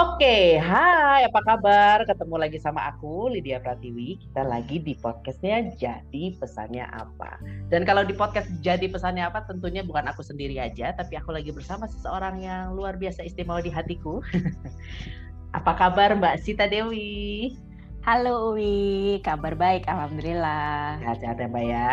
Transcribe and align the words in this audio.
Oke, 0.00 0.56
hai 0.56 1.26
apa 1.28 1.40
kabar? 1.44 2.06
Ketemu 2.08 2.36
lagi 2.40 2.56
sama 2.56 2.88
aku 2.88 3.28
Lydia 3.28 3.60
Pratiwi. 3.60 4.16
Kita 4.22 4.46
lagi 4.46 4.80
di 4.80 4.96
podcastnya 4.96 5.72
Jadi 5.76 6.36
Pesannya 6.40 6.88
Apa. 6.88 7.36
Dan 7.68 7.84
kalau 7.84 8.06
di 8.06 8.16
podcast 8.16 8.48
Jadi 8.64 8.88
Pesannya 8.88 9.28
Apa 9.28 9.44
tentunya 9.44 9.84
bukan 9.84 10.08
aku 10.08 10.24
sendiri 10.24 10.56
aja, 10.56 10.96
tapi 10.96 11.20
aku 11.20 11.36
lagi 11.36 11.52
bersama 11.52 11.84
seseorang 11.84 12.40
yang 12.40 12.72
luar 12.72 12.96
biasa 12.96 13.26
istimewa 13.28 13.60
di 13.60 13.68
hatiku. 13.68 14.24
apa 15.58 15.72
kabar 15.76 16.16
Mbak 16.16 16.36
Sita 16.44 16.64
Dewi? 16.70 17.52
Halo 18.00 18.56
Uwi, 18.56 19.20
kabar 19.20 19.52
baik 19.52 19.84
Alhamdulillah. 19.84 20.96
Sehat-sehat 21.04 21.36
ya 21.42 21.48
Mbak 21.50 21.64
ya? 21.68 21.88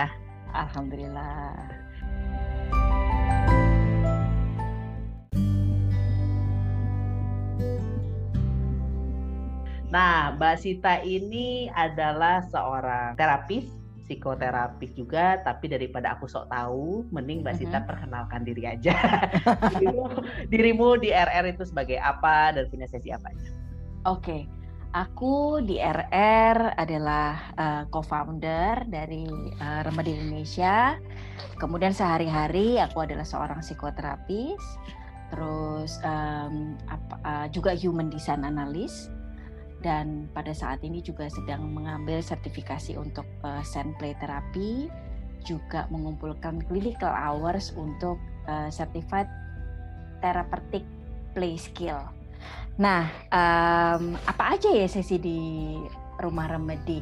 Alhamdulillah. 0.56 1.52
Nah, 9.98 10.38
Mbak 10.38 10.56
Sita 10.62 11.02
ini 11.02 11.74
adalah 11.74 12.46
seorang 12.54 13.18
terapis, 13.18 13.66
psikoterapis 14.06 14.94
juga, 14.94 15.42
tapi 15.42 15.74
daripada 15.74 16.14
aku 16.14 16.30
sok 16.30 16.54
tahu, 16.54 17.02
mending 17.10 17.42
Mbak 17.42 17.56
Sita 17.58 17.82
mm-hmm. 17.82 17.90
perkenalkan 17.90 18.46
diri 18.46 18.70
aja. 18.70 18.94
dirimu, 19.74 20.06
dirimu 20.54 21.02
di 21.02 21.10
RR 21.10 21.50
itu 21.50 21.66
sebagai 21.66 21.98
apa 21.98 22.54
dan 22.54 22.70
punya 22.70 22.86
sesi 22.86 23.10
apa 23.10 23.26
aja? 23.34 23.50
Oke. 24.06 24.22
Okay. 24.22 24.42
Aku 24.94 25.66
di 25.66 25.82
RR 25.82 26.78
adalah 26.78 27.50
uh, 27.58 27.84
co-founder 27.90 28.86
dari 28.86 29.26
uh, 29.58 29.82
Remedi 29.82 30.14
Indonesia. 30.14 30.94
Kemudian 31.58 31.92
sehari-hari 31.92 32.78
aku 32.78 33.02
adalah 33.02 33.26
seorang 33.26 33.66
psikoterapis, 33.66 34.62
terus 35.34 35.98
um, 36.06 36.78
apa, 36.86 37.16
uh, 37.26 37.48
juga 37.50 37.74
human 37.74 38.14
design 38.14 38.46
analyst 38.46 39.10
dan 39.86 40.26
pada 40.34 40.54
saat 40.58 40.82
ini 40.82 41.06
juga 41.06 41.30
sedang 41.30 41.70
mengambil 41.70 42.18
sertifikasi 42.22 42.98
untuk 42.98 43.26
uh, 43.46 43.62
sand 43.62 43.94
play 44.02 44.18
therapy 44.18 44.90
juga 45.46 45.86
mengumpulkan 45.94 46.66
clinical 46.66 47.14
hours 47.14 47.72
untuk 47.78 48.18
uh, 48.50 48.68
certified 48.74 49.30
therapeutic 50.20 50.84
play 51.38 51.56
skill. 51.56 52.02
Nah, 52.78 53.10
um, 53.34 54.18
apa 54.26 54.58
aja 54.58 54.70
ya 54.70 54.86
sesi 54.90 55.18
di 55.18 55.40
rumah 56.22 56.50
remedi? 56.50 57.02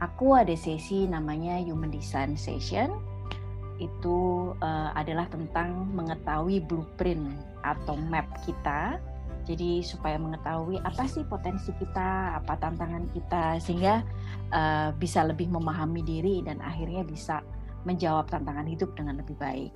Aku 0.00 0.32
ada 0.32 0.52
sesi 0.56 1.04
namanya 1.04 1.60
Human 1.60 1.92
Design 1.92 2.36
Session. 2.36 2.88
Itu 3.76 4.52
uh, 4.60 4.90
adalah 4.96 5.28
tentang 5.28 5.88
mengetahui 5.92 6.64
blueprint 6.64 7.36
atau 7.64 7.96
map 7.96 8.28
kita 8.44 9.00
jadi 9.48 9.82
supaya 9.82 10.20
mengetahui 10.20 10.78
apa 10.84 11.08
sih 11.10 11.26
potensi 11.26 11.72
kita, 11.80 12.38
apa 12.38 12.54
tantangan 12.60 13.08
kita, 13.10 13.58
sehingga 13.58 14.04
uh, 14.54 14.94
bisa 14.94 15.26
lebih 15.26 15.50
memahami 15.50 16.04
diri 16.04 16.44
dan 16.44 16.62
akhirnya 16.62 17.02
bisa 17.02 17.42
menjawab 17.88 18.28
tantangan 18.28 18.68
hidup 18.68 18.92
dengan 18.94 19.18
lebih 19.18 19.34
baik. 19.40 19.72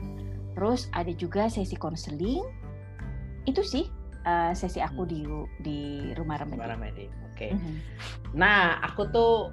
Terus 0.55 0.87
ada 0.95 1.11
juga 1.17 1.51
sesi 1.51 1.75
konseling. 1.75 2.45
Itu 3.49 3.65
sih 3.65 3.89
uh, 4.29 4.53
sesi 4.55 4.79
aku 4.79 5.09
di 5.09 5.25
di 5.65 5.79
rumah 6.15 6.39
remedi. 6.39 6.61
Rumah 6.61 6.71
remedi. 6.71 7.07
Oke. 7.33 7.51
Okay. 7.51 7.51
Mm 7.57 7.61
-hmm. 7.61 7.77
Nah, 8.37 8.79
aku 8.85 9.11
tuh 9.11 9.51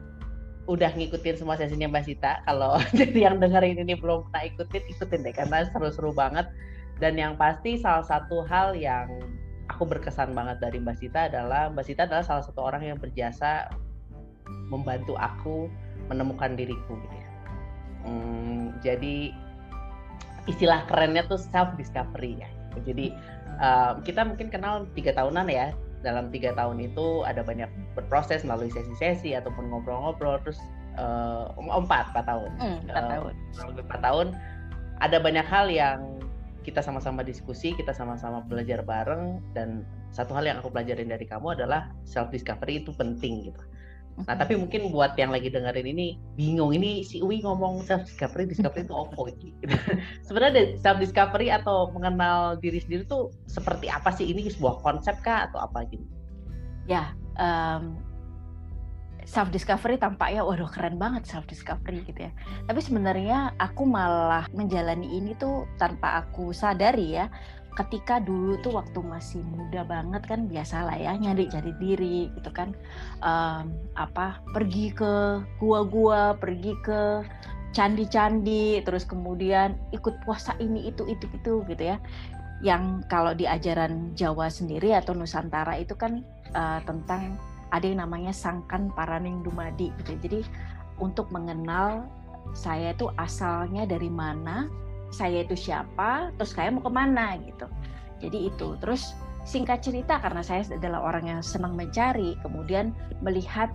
udah 0.69 0.93
ngikutin 0.93 1.41
semua 1.41 1.57
sesinya 1.57 1.89
Mbak 1.89 2.03
Sita. 2.05 2.45
Kalau 2.45 2.77
jadi 2.99 3.31
yang 3.31 3.41
dengerin 3.41 3.81
ini 3.81 3.97
belum 3.97 4.29
pernah 4.29 4.43
ikutin, 4.53 4.83
ikutin 4.91 5.25
deh 5.25 5.33
karena 5.33 5.65
seru-seru 5.71 6.13
banget. 6.13 6.45
Dan 7.01 7.17
yang 7.17 7.33
pasti 7.33 7.81
salah 7.81 8.05
satu 8.05 8.45
hal 8.45 8.77
yang 8.77 9.09
aku 9.81 9.97
berkesan 9.97 10.37
banget 10.37 10.61
dari 10.61 10.77
Mbak 10.77 10.93
Sita 11.01 11.25
adalah 11.25 11.73
Mbak 11.73 11.85
Sita 11.89 12.05
adalah 12.05 12.21
salah 12.21 12.45
satu 12.45 12.61
orang 12.61 12.85
yang 12.85 13.01
berjasa 13.01 13.65
membantu 14.69 15.17
aku 15.17 15.73
menemukan 16.05 16.53
diriku 16.53 16.93
gitu 17.01 17.15
ya. 17.17 17.29
Hmm, 18.05 18.77
jadi 18.85 19.33
istilah 20.45 20.85
kerennya 20.85 21.25
tuh 21.25 21.41
self 21.41 21.73
discovery 21.81 22.37
ya. 22.37 22.49
Jadi 22.85 23.09
uh, 23.57 23.97
kita 24.05 24.21
mungkin 24.21 24.53
kenal 24.53 24.85
tiga 24.93 25.17
tahunan 25.17 25.49
ya. 25.49 25.73
Dalam 26.05 26.29
tiga 26.29 26.53
tahun 26.53 26.77
itu 26.77 27.25
ada 27.25 27.41
banyak 27.41 27.69
berproses 27.97 28.45
melalui 28.45 28.69
sesi-sesi 28.69 29.33
ataupun 29.33 29.65
ngobrol-ngobrol. 29.73 30.37
Terus 30.45 30.61
uh, 31.01 31.49
empat 31.57 32.13
empat 32.13 32.29
tahun. 32.29 32.51
Hmm, 32.61 32.77
empat 32.85 33.01
uh, 33.01 33.09
tahun. 33.17 33.33
Empat 33.81 34.01
tahun 34.05 34.27
ada 35.01 35.17
banyak 35.17 35.45
hal 35.49 35.73
yang 35.73 36.05
kita 36.61 36.79
sama-sama 36.85 37.25
diskusi, 37.25 37.73
kita 37.73 37.91
sama-sama 37.93 38.45
belajar 38.45 38.85
bareng 38.85 39.41
dan 39.57 39.81
satu 40.13 40.37
hal 40.37 40.45
yang 40.45 40.57
aku 40.61 40.69
pelajarin 40.69 41.09
dari 41.09 41.25
kamu 41.25 41.57
adalah 41.57 41.89
self 42.05 42.29
discovery 42.29 42.85
itu 42.85 42.93
penting 42.93 43.49
gitu. 43.49 43.61
Nah, 44.27 44.35
tapi 44.37 44.59
mungkin 44.59 44.91
buat 44.91 45.15
yang 45.15 45.31
lagi 45.31 45.49
dengerin 45.49 45.87
ini 45.87 46.19
bingung 46.35 46.75
ini 46.75 47.01
si 47.01 47.23
Uwi 47.23 47.41
ngomong 47.41 47.81
self 47.87 48.05
discovery, 48.05 48.45
discovery 48.45 48.85
itu 48.85 48.93
apa 48.93 49.21
gitu. 49.39 49.65
Sebenarnya 50.27 50.77
self 50.77 51.01
discovery 51.01 51.49
atau 51.49 51.89
mengenal 51.95 52.59
diri 52.59 52.83
sendiri 52.83 53.07
itu 53.07 53.31
seperti 53.49 53.87
apa 53.89 54.13
sih? 54.13 54.29
Ini 54.29 54.51
sebuah 54.51 54.83
konsep 54.83 55.17
kah 55.25 55.49
atau 55.49 55.63
apa 55.63 55.87
gitu? 55.89 56.05
Ya, 56.85 57.15
um, 57.39 57.97
self 59.25 59.53
discovery 59.53 59.95
tampaknya 60.01 60.41
waduh 60.41 60.69
keren 60.69 60.97
banget 60.97 61.25
self 61.29 61.45
discovery 61.45 62.01
gitu 62.05 62.27
ya. 62.27 62.31
Tapi 62.65 62.79
sebenarnya 62.81 63.53
aku 63.61 63.85
malah 63.85 64.45
menjalani 64.51 65.17
ini 65.17 65.37
tuh 65.37 65.67
tanpa 65.77 66.25
aku 66.25 66.51
sadari 66.51 67.17
ya. 67.17 67.29
Ketika 67.71 68.19
dulu 68.19 68.59
tuh 68.59 68.75
waktu 68.75 68.99
masih 68.99 69.39
muda 69.47 69.87
banget 69.87 70.27
kan 70.27 70.43
biasa 70.51 70.83
lah 70.83 70.99
ya 70.99 71.15
nyari 71.15 71.47
cari 71.47 71.71
diri 71.79 72.27
gitu 72.35 72.51
kan 72.51 72.75
um, 73.23 73.71
apa 73.95 74.43
pergi 74.51 74.91
ke 74.91 75.39
gua-gua 75.55 76.35
pergi 76.35 76.75
ke 76.83 77.23
candi-candi 77.71 78.83
terus 78.83 79.07
kemudian 79.07 79.79
ikut 79.95 80.19
puasa 80.27 80.51
ini 80.59 80.91
itu 80.91 81.07
itu 81.07 81.23
itu 81.31 81.63
gitu 81.71 81.83
ya 81.95 81.97
yang 82.61 83.01
kalau 83.09 83.33
di 83.33 83.49
ajaran 83.49 84.13
Jawa 84.13 84.51
sendiri 84.51 84.93
atau 84.93 85.17
Nusantara 85.17 85.79
itu 85.81 85.97
kan 85.97 86.21
uh, 86.53 86.83
tentang 86.85 87.39
ada 87.71 87.87
yang 87.87 88.03
namanya 88.03 88.35
sangkan 88.35 88.91
paraning 88.93 89.43
dumadi 89.43 89.91
gitu. 90.03 90.15
Jadi 90.19 90.39
untuk 90.99 91.27
mengenal 91.31 92.05
saya 92.51 92.91
itu 92.91 93.07
asalnya 93.15 93.87
dari 93.87 94.11
mana, 94.11 94.67
saya 95.11 95.43
itu 95.43 95.55
siapa, 95.55 96.31
terus 96.35 96.51
saya 96.55 96.71
mau 96.71 96.83
ke 96.83 96.91
mana 96.91 97.39
gitu. 97.41 97.67
Jadi 98.21 98.51
itu. 98.51 98.77
Terus 98.79 99.15
singkat 99.47 99.81
cerita 99.81 100.21
karena 100.21 100.45
saya 100.45 100.67
adalah 100.69 101.01
orang 101.01 101.25
yang 101.27 101.41
senang 101.41 101.73
mencari, 101.73 102.37
kemudian 102.43 102.93
melihat 103.23 103.71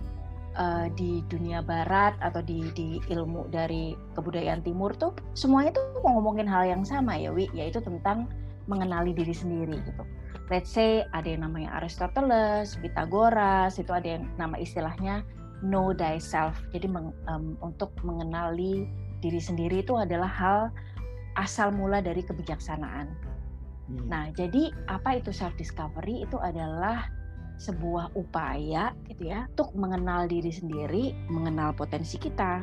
uh, 0.57 0.87
di 0.97 1.21
dunia 1.29 1.61
barat 1.61 2.17
atau 2.19 2.41
di, 2.41 2.65
di 2.73 2.97
ilmu 3.07 3.47
dari 3.53 3.93
kebudayaan 4.17 4.65
timur 4.65 4.91
tuh 4.97 5.13
semuanya 5.37 5.77
tuh 5.77 5.85
mau 6.01 6.17
ngomongin 6.19 6.49
hal 6.49 6.65
yang 6.65 6.83
sama 6.83 7.15
ya 7.15 7.29
Wi, 7.31 7.47
yaitu 7.53 7.79
tentang 7.79 8.27
mengenali 8.67 9.15
diri 9.15 9.31
sendiri 9.31 9.79
gitu 9.79 10.03
let's 10.47 10.71
say 10.71 11.03
ada 11.11 11.27
yang 11.27 11.43
namanya 11.43 11.75
Aristoteles, 11.79 12.79
Pythagoras, 12.79 13.79
itu 13.79 13.91
ada 13.91 14.17
yang 14.17 14.27
nama 14.39 14.55
istilahnya 14.59 15.23
know 15.65 15.91
thyself. 15.91 16.55
Jadi 16.71 16.87
meng, 16.87 17.11
um, 17.27 17.57
untuk 17.59 17.91
mengenali 18.05 18.87
diri 19.19 19.41
sendiri 19.41 19.81
itu 19.81 19.97
adalah 19.97 20.29
hal 20.29 20.59
asal 21.37 21.73
mula 21.73 22.01
dari 22.01 22.21
kebijaksanaan. 22.21 23.09
Hmm. 23.87 24.05
Nah, 24.09 24.23
jadi 24.35 24.73
apa 24.91 25.19
itu 25.19 25.31
self 25.31 25.55
discovery? 25.55 26.25
Itu 26.25 26.37
adalah 26.39 27.07
sebuah 27.57 28.13
upaya 28.13 28.93
gitu 29.09 29.33
ya 29.33 29.49
untuk 29.57 29.73
mengenal 29.73 30.29
diri 30.29 30.53
sendiri, 30.53 31.17
mengenal 31.25 31.73
potensi 31.73 32.21
kita, 32.21 32.61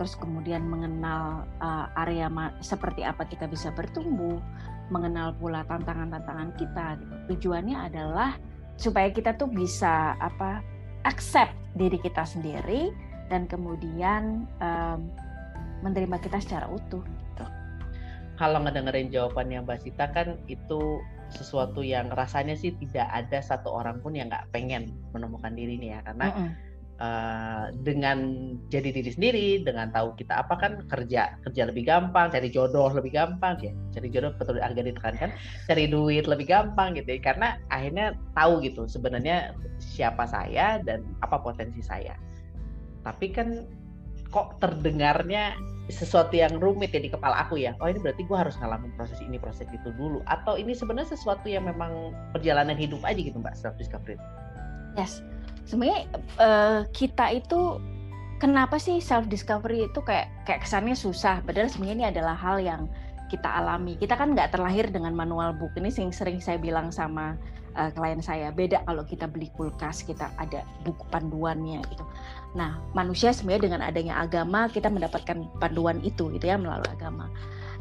terus 0.00 0.16
kemudian 0.16 0.64
mengenal 0.64 1.44
uh, 1.60 1.92
area 2.00 2.32
seperti 2.64 3.04
apa 3.04 3.28
kita 3.28 3.44
bisa 3.44 3.68
bertumbuh, 3.76 4.40
mengenal 4.90 5.34
pula 5.38 5.62
tantangan-tantangan 5.66 6.50
kita. 6.58 6.86
Gitu. 7.00 7.14
Tujuannya 7.34 7.76
adalah 7.78 8.36
supaya 8.76 9.08
kita 9.10 9.38
tuh 9.38 9.48
bisa 9.48 10.18
apa 10.18 10.60
accept 11.08 11.54
diri 11.78 11.96
kita 11.96 12.26
sendiri 12.26 12.90
dan 13.30 13.46
kemudian 13.46 14.44
um, 14.58 15.08
menerima 15.80 16.18
kita 16.20 16.42
secara 16.42 16.66
utuh. 16.68 17.02
Gitu. 17.02 17.44
Kalau 18.36 18.58
ngedengerin 18.66 19.08
jawabannya 19.14 19.64
Mbak 19.64 19.78
Sita 19.86 20.10
kan 20.10 20.36
itu 20.50 21.00
sesuatu 21.30 21.86
yang 21.86 22.10
rasanya 22.10 22.58
sih 22.58 22.74
tidak 22.74 23.06
ada 23.06 23.38
satu 23.38 23.70
orang 23.70 24.02
pun 24.02 24.18
yang 24.18 24.26
nggak 24.26 24.50
pengen 24.50 24.90
menemukan 25.14 25.54
diri 25.54 25.78
nih 25.78 25.94
ya 25.94 26.00
karena 26.02 26.26
mm 26.34 26.42
-mm 26.42 26.69
Uh, 27.00 27.72
dengan 27.80 28.52
jadi 28.68 28.92
diri 28.92 29.08
sendiri, 29.08 29.48
dengan 29.64 29.88
tahu 29.88 30.12
kita 30.20 30.44
apa 30.44 30.52
kan 30.60 30.84
kerja 30.84 31.32
kerja 31.48 31.62
lebih 31.72 31.88
gampang, 31.88 32.28
cari 32.28 32.52
jodoh 32.52 32.92
lebih 32.92 33.16
gampang 33.16 33.56
ya, 33.56 33.72
cari 33.96 34.12
jodoh 34.12 34.36
betul 34.36 34.60
agak 34.60 34.84
ditekankan, 34.84 35.32
cari 35.64 35.88
duit 35.88 36.28
lebih 36.28 36.44
gampang 36.44 36.92
gitu, 37.00 37.16
ya. 37.16 37.20
karena 37.24 37.56
akhirnya 37.72 38.12
tahu 38.36 38.60
gitu 38.60 38.84
sebenarnya 38.84 39.56
siapa 39.80 40.28
saya 40.28 40.76
dan 40.84 41.00
apa 41.24 41.40
potensi 41.40 41.80
saya. 41.80 42.12
Tapi 43.00 43.32
kan 43.32 43.64
kok 44.28 44.60
terdengarnya 44.60 45.56
sesuatu 45.90 46.36
yang 46.36 46.60
rumit 46.62 46.94
ya 46.94 47.02
di 47.02 47.10
kepala 47.10 47.48
aku 47.48 47.58
ya. 47.58 47.74
Oh 47.82 47.90
ini 47.90 47.98
berarti 47.98 48.22
gue 48.22 48.36
harus 48.38 48.54
ngalamin 48.60 48.94
proses 48.94 49.18
ini 49.24 49.40
proses 49.40 49.66
itu 49.72 49.88
dulu. 49.96 50.22
Atau 50.30 50.54
ini 50.60 50.76
sebenarnya 50.76 51.16
sesuatu 51.16 51.48
yang 51.50 51.66
memang 51.66 52.14
perjalanan 52.36 52.78
hidup 52.78 53.02
aja 53.02 53.18
gitu 53.18 53.40
mbak 53.42 53.58
self 53.58 53.74
discovery. 53.80 54.20
Yes, 54.94 55.24
sebenarnya 55.70 56.10
uh, 56.42 56.82
kita 56.90 57.30
itu 57.30 57.78
kenapa 58.42 58.82
sih 58.82 58.98
self 58.98 59.30
discovery 59.30 59.86
itu 59.86 60.02
kayak 60.02 60.26
kayak 60.42 60.66
kesannya 60.66 60.98
susah. 60.98 61.38
Padahal 61.46 61.70
sebenarnya 61.70 61.94
ini 61.94 62.06
adalah 62.10 62.34
hal 62.34 62.58
yang 62.58 62.90
kita 63.30 63.46
alami. 63.46 63.94
Kita 63.94 64.18
kan 64.18 64.34
nggak 64.34 64.58
terlahir 64.58 64.90
dengan 64.90 65.14
manual 65.14 65.54
book. 65.54 65.70
Ini 65.78 65.94
sering 65.94 66.10
sering 66.10 66.42
saya 66.42 66.58
bilang 66.58 66.90
sama 66.90 67.38
uh, 67.78 67.94
klien 67.94 68.18
saya. 68.18 68.50
Beda 68.50 68.82
kalau 68.82 69.06
kita 69.06 69.30
beli 69.30 69.46
kulkas, 69.54 70.02
kita 70.02 70.34
ada 70.42 70.66
buku 70.82 71.06
panduannya 71.14 71.78
gitu. 71.86 72.02
Nah, 72.58 72.82
manusia 72.98 73.30
sebenarnya 73.30 73.70
dengan 73.70 73.82
adanya 73.86 74.18
agama 74.18 74.66
kita 74.66 74.90
mendapatkan 74.90 75.46
panduan 75.62 76.02
itu 76.02 76.34
gitu 76.34 76.50
ya 76.50 76.58
melalui 76.58 76.90
agama. 76.90 77.30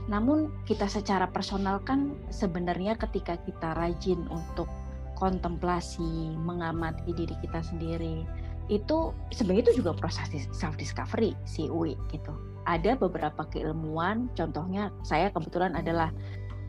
Namun 0.05 0.53
kita 0.69 0.85
secara 0.85 1.25
personal 1.25 1.81
kan 1.81 2.13
sebenarnya 2.29 2.93
ketika 3.01 3.41
kita 3.41 3.73
rajin 3.73 4.29
untuk 4.29 4.69
kontemplasi, 5.19 6.33
mengamati 6.39 7.11
diri 7.13 7.35
kita 7.43 7.59
sendiri, 7.61 8.23
itu 8.71 9.11
sebenarnya 9.35 9.69
itu 9.69 9.83
juga 9.83 9.91
proses 9.97 10.29
self 10.55 10.79
discovery 10.79 11.35
si 11.43 11.67
Uwi 11.67 11.99
gitu. 12.09 12.31
Ada 12.69 12.95
beberapa 12.95 13.43
keilmuan, 13.49 14.29
contohnya 14.37 14.93
saya 15.03 15.33
kebetulan 15.33 15.75
adalah 15.75 16.13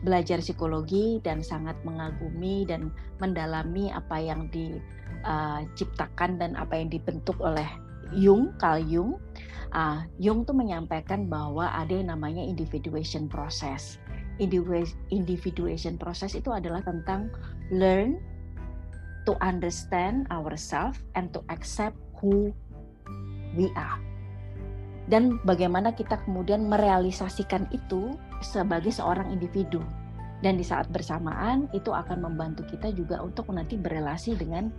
belajar 0.01 0.41
psikologi 0.41 1.21
dan 1.21 1.45
sangat 1.45 1.77
mengagumi 1.85 2.65
dan 2.65 2.89
mendalami 3.21 3.93
apa 3.93 4.17
yang 4.17 4.49
diciptakan 4.49 6.41
dan 6.41 6.57
apa 6.57 6.73
yang 6.73 6.89
dibentuk 6.89 7.37
oleh 7.37 7.69
Jung, 8.17 8.51
Carl 8.57 8.81
Jung, 8.83 9.21
uh, 9.71 10.03
Jung 10.19 10.43
tuh 10.43 10.57
menyampaikan 10.57 11.29
bahwa 11.29 11.69
ada 11.71 11.93
yang 11.95 12.11
namanya 12.11 12.43
individuation 12.43 13.29
process. 13.29 14.01
Individuation 14.41 16.01
process 16.01 16.33
itu 16.33 16.49
adalah 16.49 16.81
tentang 16.81 17.29
learn 17.69 18.17
to 19.25 19.37
understand 19.39 20.25
ourselves 20.33 21.01
and 21.13 21.29
to 21.35 21.41
accept 21.53 21.97
who 22.21 22.53
we 23.53 23.69
are. 23.77 23.99
Dan 25.09 25.41
bagaimana 25.43 25.91
kita 25.91 26.21
kemudian 26.23 26.69
merealisasikan 26.71 27.67
itu 27.75 28.15
sebagai 28.39 28.93
seorang 28.93 29.33
individu. 29.33 29.83
Dan 30.41 30.57
di 30.57 30.65
saat 30.65 30.89
bersamaan 30.89 31.69
itu 31.75 31.93
akan 31.93 32.25
membantu 32.25 32.65
kita 32.65 32.89
juga 32.95 33.21
untuk 33.21 33.49
nanti 33.53 33.77
berelasi 33.77 34.33
dengan 34.33 34.73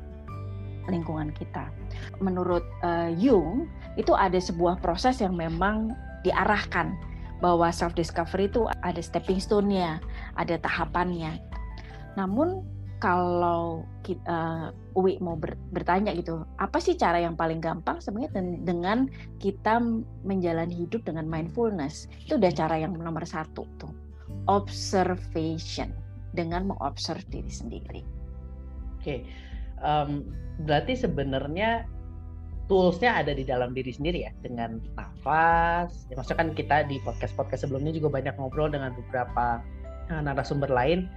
lingkungan 0.91 1.31
kita. 1.31 1.71
Menurut 2.19 2.67
uh, 2.83 3.11
Jung, 3.15 3.71
itu 3.94 4.11
ada 4.17 4.39
sebuah 4.41 4.83
proses 4.83 5.23
yang 5.23 5.39
memang 5.39 5.94
diarahkan 6.27 6.94
bahwa 7.39 7.71
self 7.75 7.94
discovery 7.94 8.50
itu 8.50 8.67
ada 8.83 8.99
stepping 8.99 9.39
stone-nya, 9.39 10.03
ada 10.39 10.59
tahapannya. 10.59 11.39
Namun 12.19 12.62
kalau 13.03 13.83
kita, 14.07 14.23
uh, 14.31 14.95
Uwi 14.95 15.19
mau 15.19 15.35
ber, 15.35 15.59
bertanya 15.75 16.15
gitu, 16.15 16.47
apa 16.63 16.79
sih 16.79 16.95
cara 16.95 17.19
yang 17.19 17.35
paling 17.35 17.59
gampang 17.59 17.99
sebenarnya 17.99 18.63
dengan 18.63 19.11
kita 19.43 19.83
menjalani 20.23 20.87
hidup 20.87 21.03
dengan 21.03 21.27
mindfulness? 21.27 22.07
Itu 22.23 22.39
udah 22.39 22.55
cara 22.55 22.79
yang 22.79 22.95
nomor 22.95 23.27
satu 23.27 23.67
tuh, 23.83 23.91
observation 24.47 25.91
dengan 26.31 26.71
mengobserv 26.71 27.27
diri 27.27 27.51
sendiri. 27.51 28.07
Oke, 29.03 29.03
okay 29.03 29.21
um, 29.83 30.25
berarti 30.65 30.95
sebenarnya 30.97 31.85
toolsnya 32.71 33.19
ada 33.19 33.35
di 33.35 33.45
dalam 33.45 33.75
diri 33.75 33.93
sendiri 33.93 34.25
ya 34.25 34.33
dengan 34.41 34.81
nafas. 34.97 36.07
Ya, 36.09 36.17
maksudnya 36.17 36.41
kan 36.41 36.51
kita 36.57 36.77
di 36.89 37.03
podcast 37.03 37.35
podcast 37.35 37.67
sebelumnya 37.67 37.93
juga 37.93 38.09
banyak 38.09 38.39
ngobrol 38.39 38.71
dengan 38.73 38.95
beberapa 38.97 39.61
uh, 40.09 40.23
narasumber 40.23 40.71
lain. 40.71 41.11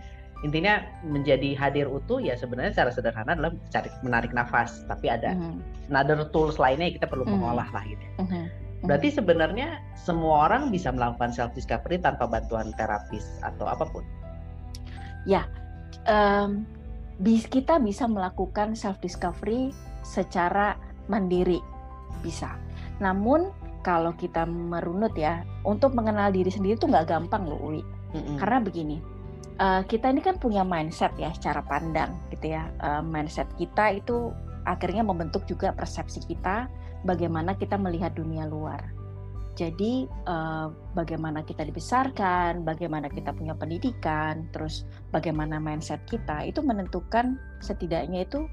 Intinya 0.45 0.86
menjadi 1.01 1.57
hadir 1.57 1.89
utuh 1.89 2.21
ya 2.21 2.38
sebenarnya 2.38 2.77
secara 2.77 2.94
sederhana 2.94 3.33
adalah 3.33 3.51
cari 3.74 3.89
menarik 4.06 4.30
nafas. 4.30 4.86
Tapi 4.86 5.09
ada 5.09 5.33
mm-hmm. 5.33 5.89
another 5.89 6.21
tools 6.30 6.62
lainnya 6.62 6.94
kita 6.94 7.09
perlu 7.09 7.25
mm-hmm. 7.25 7.42
mengolah 7.42 7.65
lah 7.74 7.81
gitu. 7.89 8.06
Mm-hmm. 8.21 8.45
Berarti 8.86 9.09
sebenarnya 9.09 9.81
semua 9.97 10.45
orang 10.45 10.69
bisa 10.69 10.94
melakukan 10.94 11.33
self 11.33 11.50
discovery 11.57 11.97
tanpa 11.97 12.30
bantuan 12.30 12.69
terapis 12.77 13.25
atau 13.42 13.65
apa 13.65 13.89
pun. 13.89 14.06
Ya, 15.25 15.50
um, 16.06 16.62
kita 17.25 17.81
bisa 17.81 18.06
melakukan 18.06 18.77
self 18.77 19.01
discovery 19.01 19.74
secara 20.06 20.77
mandiri 21.09 21.57
bisa. 22.21 22.53
Namun 23.01 23.50
kalau 23.81 24.13
kita 24.13 24.45
merunut 24.45 25.18
ya, 25.18 25.41
untuk 25.65 25.98
mengenal 25.98 26.30
diri 26.30 26.53
sendiri 26.53 26.77
itu 26.77 26.86
nggak 26.86 27.09
gampang 27.09 27.50
loh, 27.50 27.57
Uli. 27.57 27.81
Mm-hmm. 28.13 28.38
Karena 28.38 28.62
begini, 28.62 28.98
uh, 29.60 29.81
kita 29.88 30.12
ini 30.12 30.22
kan 30.24 30.40
punya 30.40 30.63
mindset 30.63 31.13
ya, 31.19 31.31
cara 31.40 31.63
pandang 31.66 32.16
gitu 32.31 32.56
ya. 32.56 32.72
Uh, 32.81 33.04
mindset 33.04 33.48
kita 33.56 34.00
itu 34.00 34.31
akhirnya 34.66 35.06
membentuk 35.06 35.46
juga 35.46 35.72
persepsi 35.72 36.25
kita, 36.25 36.68
bagaimana 37.06 37.54
kita 37.56 37.78
melihat 37.78 38.18
dunia 38.18 38.50
luar. 38.50 38.81
Jadi 39.56 40.04
uh, 40.28 40.68
bagaimana 40.92 41.40
kita 41.48 41.63
dibesarkan, 41.63 42.68
bagaimana 42.68 43.07
kita 43.07 43.31
punya 43.31 43.56
pendidikan, 43.56 44.52
terus 44.52 44.84
bagaimana 45.16 45.63
mindset 45.63 46.04
kita 46.12 46.44
itu 46.44 46.60
menentukan 46.60 47.40
setidaknya 47.63 48.28
itu 48.28 48.44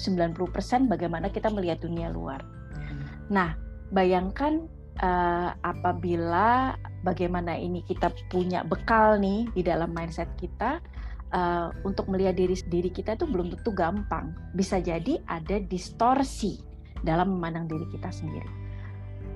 90% 0.00 0.88
bagaimana 0.88 1.28
kita 1.28 1.52
melihat 1.52 1.84
dunia 1.84 2.08
luar. 2.08 2.40
Hmm. 2.72 3.04
Nah, 3.28 3.50
bayangkan 3.92 4.64
uh, 5.04 5.52
apabila 5.60 6.80
bagaimana 7.06 7.54
ini 7.54 7.86
kita 7.86 8.10
punya 8.26 8.66
bekal 8.66 9.22
nih 9.22 9.46
di 9.54 9.62
dalam 9.62 9.94
mindset 9.94 10.26
kita 10.34 10.82
uh, 11.30 11.70
untuk 11.86 12.10
melihat 12.10 12.34
diri 12.34 12.58
diri 12.66 12.90
kita 12.90 13.14
itu 13.14 13.30
belum 13.30 13.54
tentu 13.54 13.70
gampang. 13.70 14.34
Bisa 14.58 14.82
jadi 14.82 15.22
ada 15.30 15.62
distorsi 15.62 16.58
dalam 17.06 17.38
memandang 17.38 17.70
diri 17.70 17.86
kita 17.94 18.10
sendiri 18.10 18.66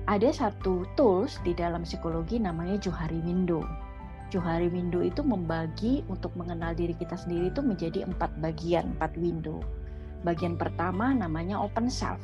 ada 0.09 0.29
satu 0.33 0.87
tools 0.97 1.37
di 1.45 1.53
dalam 1.53 1.85
psikologi 1.85 2.41
namanya 2.41 2.79
Johari 2.81 3.21
Window. 3.21 3.61
Johari 4.31 4.71
Window 4.71 5.03
itu 5.03 5.21
membagi 5.21 6.07
untuk 6.07 6.33
mengenal 6.39 6.73
diri 6.73 6.95
kita 6.95 7.19
sendiri 7.19 7.51
itu 7.51 7.59
menjadi 7.59 8.07
empat 8.07 8.39
bagian, 8.39 8.95
empat 8.97 9.15
window. 9.19 9.59
Bagian 10.23 10.55
pertama 10.55 11.11
namanya 11.11 11.59
open 11.59 11.91
self. 11.91 12.23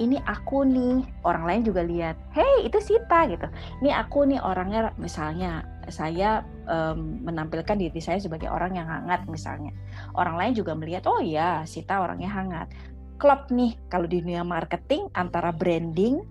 Ini 0.00 0.16
aku 0.24 0.64
nih, 0.64 1.04
orang 1.28 1.44
lain 1.44 1.62
juga 1.68 1.84
lihat, 1.84 2.16
hey 2.32 2.64
itu 2.64 2.80
Sita 2.80 3.28
gitu. 3.28 3.44
Ini 3.84 3.92
aku 4.00 4.24
nih 4.24 4.40
orangnya, 4.40 4.96
misalnya 4.96 5.68
saya 5.92 6.40
um, 6.64 7.20
menampilkan 7.20 7.76
diri 7.76 8.00
saya 8.00 8.16
sebagai 8.16 8.48
orang 8.48 8.80
yang 8.80 8.88
hangat 8.88 9.28
misalnya. 9.28 9.76
Orang 10.16 10.40
lain 10.40 10.56
juga 10.56 10.72
melihat, 10.72 11.04
oh 11.04 11.20
ya 11.20 11.68
Sita 11.68 12.00
orangnya 12.00 12.32
hangat. 12.32 12.72
Klop 13.20 13.52
nih 13.52 13.76
kalau 13.92 14.08
di 14.08 14.24
dunia 14.24 14.40
marketing 14.40 15.12
antara 15.12 15.52
branding 15.52 16.24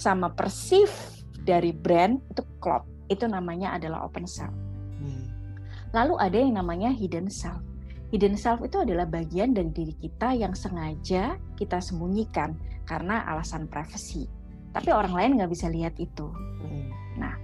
sama 0.00 0.32
perceive 0.32 0.92
dari 1.44 1.76
brand 1.76 2.24
itu 2.32 2.40
klop. 2.56 2.88
Itu 3.12 3.28
namanya 3.28 3.76
adalah 3.76 4.08
open 4.08 4.24
self. 4.24 4.54
Hmm. 4.96 5.28
Lalu 5.92 6.16
ada 6.16 6.36
yang 6.40 6.56
namanya 6.56 6.88
hidden 6.88 7.28
self. 7.28 7.60
Hidden 8.10 8.34
self 8.34 8.64
itu 8.64 8.80
adalah 8.80 9.04
bagian 9.06 9.52
dari 9.52 9.70
diri 9.70 9.94
kita 10.00 10.34
yang 10.34 10.56
sengaja 10.56 11.38
kita 11.54 11.78
sembunyikan 11.78 12.56
karena 12.90 13.22
alasan 13.30 13.70
privacy. 13.70 14.26
Tapi 14.74 14.90
orang 14.90 15.14
lain 15.14 15.30
nggak 15.38 15.50
bisa 15.54 15.70
lihat 15.70 15.94
itu. 16.02 16.26
Hmm. 16.58 16.90
Nah, 17.22 17.34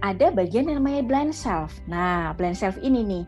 ada 0.00 0.32
bagian 0.32 0.72
yang 0.72 0.80
namanya 0.80 1.04
blind 1.04 1.36
self. 1.36 1.76
Nah, 1.84 2.32
blind 2.32 2.56
self 2.56 2.80
ini 2.80 3.04
nih, 3.04 3.24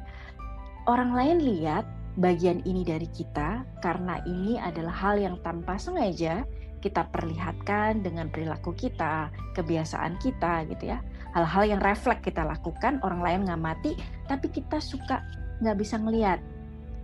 orang 0.89 1.13
lain 1.13 1.39
lihat 1.45 1.85
bagian 2.17 2.65
ini 2.65 2.83
dari 2.83 3.07
kita 3.13 3.69
karena 3.85 4.25
ini 4.25 4.57
adalah 4.57 4.93
hal 4.97 5.21
yang 5.21 5.37
tanpa 5.45 5.77
sengaja 5.77 6.43
kita 6.79 7.11
perlihatkan 7.11 8.07
dengan 8.07 8.31
perilaku 8.31 8.71
kita, 8.73 9.29
kebiasaan 9.59 10.17
kita 10.23 10.65
gitu 10.71 10.95
ya. 10.95 11.03
Hal-hal 11.35 11.77
yang 11.77 11.81
refleks 11.83 12.25
kita 12.25 12.47
lakukan, 12.47 13.03
orang 13.05 13.21
lain 13.21 13.41
ngamati, 13.51 13.99
tapi 14.31 14.47
kita 14.49 14.79
suka 14.79 15.21
nggak 15.61 15.77
bisa 15.79 15.99
ngelihat. 15.99 16.39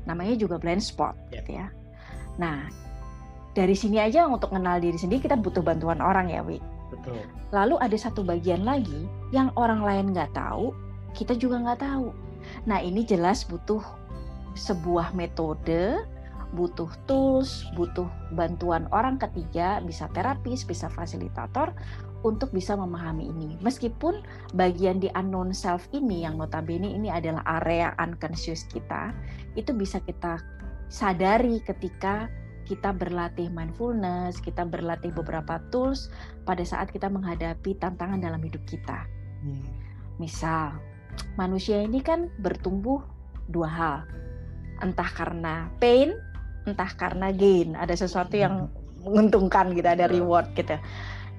Namanya 0.07 0.35
juga 0.39 0.57
blind 0.63 0.83
spot 0.83 1.15
yeah. 1.29 1.35
gitu 1.43 1.51
ya. 1.59 1.67
Nah, 2.39 2.71
dari 3.55 3.75
sini 3.79 4.03
aja 4.03 4.27
untuk 4.27 4.51
kenal 4.51 4.83
diri 4.83 4.99
sendiri 4.99 5.25
kita 5.25 5.39
butuh 5.39 5.63
bantuan 5.63 6.03
orang 6.03 6.31
ya, 6.31 6.43
Wi. 6.43 6.59
Betul. 6.91 7.23
Lalu 7.55 7.75
ada 7.81 7.97
satu 7.97 8.27
bagian 8.27 8.67
lagi 8.67 9.07
yang 9.31 9.55
orang 9.55 9.83
lain 9.83 10.11
nggak 10.15 10.35
tahu, 10.35 10.75
kita 11.15 11.39
juga 11.39 11.63
nggak 11.63 11.81
tahu. 11.83 12.11
Nah, 12.69 12.83
ini 12.83 13.07
jelas 13.07 13.47
butuh 13.47 13.81
sebuah 14.55 15.17
metode 15.17 16.03
butuh 16.55 16.89
tools, 17.11 17.67
butuh 17.75 18.07
bantuan 18.33 18.87
orang 18.95 19.19
ketiga, 19.19 19.83
bisa 19.83 20.07
terapis, 20.15 20.63
bisa 20.63 20.87
fasilitator 20.87 21.75
untuk 22.25 22.55
bisa 22.55 22.79
memahami 22.79 23.29
ini. 23.29 23.59
Meskipun 23.61 24.23
bagian 24.55 25.03
di 25.03 25.11
unknown 25.13 25.51
self 25.53 25.91
ini 25.93 26.25
yang 26.25 26.39
notabene 26.39 26.89
ini 26.95 27.11
adalah 27.11 27.43
area 27.61 27.93
unconscious 27.99 28.65
kita, 28.71 29.13
itu 29.59 29.75
bisa 29.75 30.01
kita 30.01 30.41
sadari 30.89 31.61
ketika 31.67 32.31
kita 32.65 32.97
berlatih 32.97 33.53
mindfulness, 33.53 34.41
kita 34.41 34.65
berlatih 34.65 35.13
beberapa 35.13 35.61
tools 35.69 36.09
pada 36.49 36.65
saat 36.65 36.91
kita 36.91 37.09
menghadapi 37.13 37.77
tantangan 37.79 38.21
dalam 38.21 38.41
hidup 38.41 38.65
kita. 38.65 39.05
Hmm. 39.45 39.65
Misal, 40.17 40.81
manusia 41.37 41.85
ini 41.85 42.01
kan 42.01 42.33
bertumbuh 42.41 43.05
dua 43.53 43.69
hal, 43.69 43.97
entah 44.81 45.09
karena 45.13 45.69
pain, 45.79 46.17
entah 46.65 46.91
karena 46.97 47.31
gain. 47.31 47.77
Ada 47.77 47.95
sesuatu 48.09 48.35
yang 48.35 48.69
hmm. 48.69 49.05
menguntungkan 49.05 49.77
gitu, 49.77 49.89
ada 49.89 50.09
reward 50.09 50.49
gitu. 50.57 50.81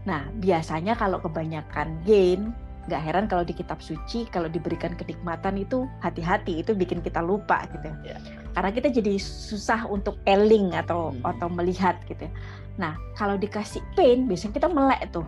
Nah, 0.05 0.29
biasanya 0.37 0.93
kalau 0.93 1.17
kebanyakan 1.17 2.05
gain, 2.05 2.53
nggak 2.85 3.01
heran 3.01 3.25
kalau 3.25 3.41
di 3.41 3.53
kitab 3.57 3.81
suci 3.81 4.29
kalau 4.29 4.45
diberikan 4.45 4.93
kenikmatan 4.93 5.57
itu 5.57 5.89
hati-hati 6.05 6.61
itu 6.61 6.77
bikin 6.77 7.01
kita 7.01 7.17
lupa 7.17 7.65
gitu 7.73 7.89
ya. 8.05 8.17
karena 8.53 8.69
kita 8.69 8.93
jadi 8.93 9.17
susah 9.17 9.89
untuk 9.89 10.21
eling 10.29 10.77
atau 10.77 11.09
hmm. 11.09 11.25
atau 11.25 11.49
melihat 11.49 11.97
gitu 12.05 12.29
ya. 12.29 12.31
nah 12.77 12.93
kalau 13.17 13.41
dikasih 13.41 13.81
pain 13.97 14.29
biasanya 14.29 14.53
kita 14.53 14.69
melek 14.69 15.01
tuh 15.09 15.25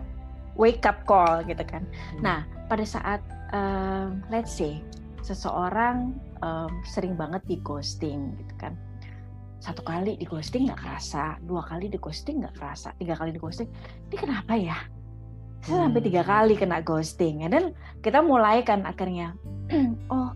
wake 0.54 0.86
up 0.86 1.02
call 1.02 1.42
gitu 1.46 1.62
kan 1.66 1.82
hmm. 1.82 2.22
nah 2.22 2.46
pada 2.70 2.86
saat 2.86 3.18
um, 3.50 4.22
let's 4.30 4.54
say 4.54 4.78
seseorang 5.26 6.14
um, 6.46 6.70
sering 6.86 7.18
banget 7.18 7.42
di 7.50 7.58
ghosting 7.66 8.38
gitu 8.38 8.54
kan 8.54 8.78
satu 9.58 9.82
kali 9.82 10.14
di 10.14 10.22
ghosting 10.22 10.70
nggak 10.70 10.78
kerasa 10.78 11.34
dua 11.42 11.66
kali 11.66 11.90
di 11.90 11.98
ghosting 11.98 12.46
nggak 12.46 12.54
kerasa 12.54 12.94
tiga 13.02 13.18
kali 13.18 13.34
di 13.34 13.42
ghosting 13.42 13.66
ini 14.06 14.16
kenapa 14.16 14.54
ya 14.54 14.78
saya 15.64 15.88
sampai 15.88 16.02
tiga 16.04 16.22
hmm. 16.22 16.30
kali 16.30 16.54
kena 16.54 16.78
ghosting. 16.84 17.42
Dan 17.48 17.74
kita 18.04 18.22
mulai 18.22 18.62
kan 18.62 18.86
akhirnya 18.86 19.34
oh 20.14 20.32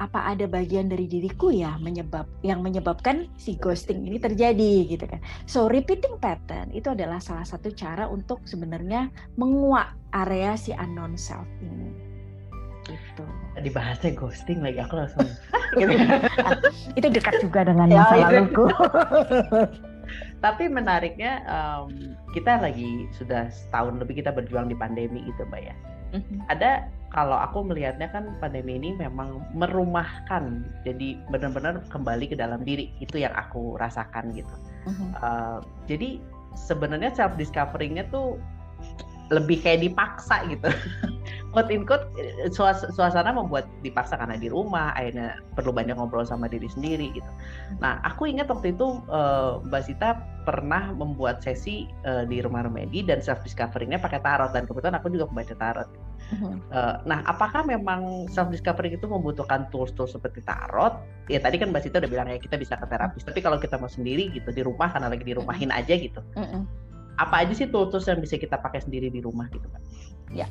apa 0.00 0.34
ada 0.34 0.50
bagian 0.50 0.90
dari 0.90 1.06
diriku 1.06 1.54
ya 1.54 1.78
menyebab 1.78 2.26
yang 2.42 2.58
menyebabkan 2.64 3.30
si 3.38 3.54
ghosting 3.54 4.02
ini 4.02 4.18
terjadi 4.18 4.88
gitu 4.88 5.04
kan. 5.06 5.20
So 5.46 5.70
repeating 5.70 6.18
pattern 6.18 6.74
itu 6.74 6.90
adalah 6.90 7.22
salah 7.22 7.46
satu 7.46 7.70
cara 7.70 8.10
untuk 8.10 8.42
sebenarnya 8.48 9.12
menguak 9.38 9.94
area 10.10 10.58
si 10.58 10.74
unknown 10.74 11.14
self 11.14 11.46
ini. 11.62 11.92
Gitu. 12.82 13.24
Dibahasnya 13.62 14.18
ghosting 14.18 14.58
lagi 14.58 14.82
aku 14.82 14.98
langsung 14.98 15.28
itu 16.98 17.06
dekat 17.08 17.34
juga 17.40 17.64
dengan 17.64 17.88
ya, 17.94 18.02
masa 18.02 18.16
laluku 18.26 18.64
Tapi 20.40 20.68
menariknya 20.68 21.42
um, 21.46 22.16
kita 22.32 22.58
lagi 22.60 23.06
sudah 23.16 23.48
setahun 23.50 24.00
lebih 24.00 24.20
kita 24.20 24.34
berjuang 24.34 24.68
di 24.68 24.76
pandemi 24.76 25.22
itu, 25.26 25.42
Mbak 25.46 25.62
ya. 25.62 25.74
Mm-hmm. 26.12 26.38
Ada 26.52 26.70
kalau 27.12 27.36
aku 27.36 27.64
melihatnya 27.64 28.08
kan 28.08 28.36
pandemi 28.40 28.76
ini 28.76 28.96
memang 28.96 29.44
merumahkan, 29.56 30.64
jadi 30.84 31.20
benar-benar 31.28 31.84
kembali 31.88 32.28
ke 32.28 32.36
dalam 32.36 32.64
diri 32.64 32.92
itu 33.00 33.20
yang 33.20 33.32
aku 33.32 33.76
rasakan 33.80 34.32
gitu. 34.32 34.56
Mm-hmm. 34.88 35.08
Uh, 35.20 35.58
jadi 35.88 36.20
sebenarnya 36.52 37.12
self 37.16 37.32
discoveringnya 37.40 38.08
tuh 38.12 38.36
lebih 39.32 39.64
kayak 39.64 39.88
dipaksa 39.88 40.44
gitu. 40.52 40.68
quote 41.52 41.68
in 41.68 41.84
quote 41.84 42.08
suasana 42.96 43.30
membuat 43.30 43.68
dipaksa 43.84 44.16
karena 44.16 44.40
di 44.40 44.48
rumah 44.48 44.96
akhirnya 44.96 45.36
perlu 45.52 45.70
banyak 45.70 45.94
ngobrol 46.00 46.24
sama 46.24 46.48
diri 46.48 46.66
sendiri 46.66 47.12
gitu. 47.12 47.28
Nah 47.78 48.00
aku 48.02 48.24
ingat 48.24 48.48
waktu 48.48 48.72
itu 48.72 49.04
uh, 49.12 49.60
Mbak 49.68 49.82
Sita 49.84 50.16
pernah 50.48 50.90
membuat 50.96 51.44
sesi 51.44 51.86
uh, 52.08 52.24
di 52.24 52.40
rumah 52.40 52.64
remedi 52.64 53.04
dan 53.04 53.20
self 53.20 53.44
discoveringnya 53.44 54.00
pakai 54.00 54.24
tarot 54.24 54.50
dan 54.56 54.64
kebetulan 54.64 54.96
aku 54.96 55.12
juga 55.12 55.28
pembaca 55.28 55.54
tarot. 55.54 55.88
Uh, 56.72 56.96
nah 57.04 57.20
apakah 57.28 57.60
memang 57.68 58.24
self 58.32 58.48
discovering 58.48 58.96
itu 58.96 59.04
membutuhkan 59.04 59.68
tools-tools 59.68 60.16
seperti 60.16 60.40
tarot? 60.48 61.04
Ya 61.28 61.38
tadi 61.44 61.60
kan 61.60 61.68
Mbak 61.68 61.84
Sita 61.84 62.00
udah 62.00 62.10
bilang 62.10 62.32
ya 62.32 62.40
kita 62.40 62.56
bisa 62.56 62.80
ke 62.80 62.88
terapis, 62.88 63.28
tapi 63.28 63.44
kalau 63.44 63.60
kita 63.60 63.76
mau 63.76 63.92
sendiri 63.92 64.32
gitu 64.32 64.48
di 64.48 64.64
rumah 64.64 64.88
karena 64.88 65.12
lagi 65.12 65.22
di 65.28 65.36
rumahin 65.36 65.68
aja 65.68 65.92
gitu. 65.92 66.24
Apa 67.20 67.44
aja 67.44 67.52
sih 67.52 67.68
tools-tools 67.68 68.08
yang 68.08 68.20
bisa 68.20 68.40
kita 68.40 68.56
pakai 68.56 68.80
sendiri 68.84 69.12
di 69.12 69.20
rumah 69.20 69.48
gitu 69.52 69.68
kan? 69.68 69.82
Ya 70.32 70.48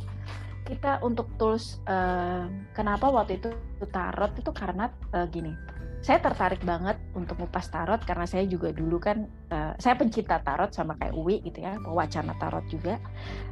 kita 0.71 1.01
untuk 1.03 1.27
tools 1.35 1.81
uh, 1.89 2.47
kenapa 2.71 3.11
waktu 3.11 3.41
itu 3.41 3.49
tarot 3.91 4.31
itu 4.39 4.51
karena 4.55 4.87
uh, 5.11 5.27
gini 5.27 5.51
saya 6.01 6.17
tertarik 6.17 6.63
banget 6.65 6.97
untuk 7.13 7.37
ngupas 7.37 7.69
tarot 7.69 8.01
karena 8.07 8.25
saya 8.25 8.47
juga 8.49 8.73
dulu 8.73 8.97
kan 8.97 9.29
uh, 9.53 9.75
saya 9.77 9.93
pencinta 9.99 10.41
tarot 10.41 10.73
sama 10.73 10.97
kayak 10.97 11.13
Uwi 11.13 11.43
gitu 11.45 11.61
ya 11.61 11.77
wacana 11.85 12.33
tarot 12.41 12.65
juga 12.71 12.97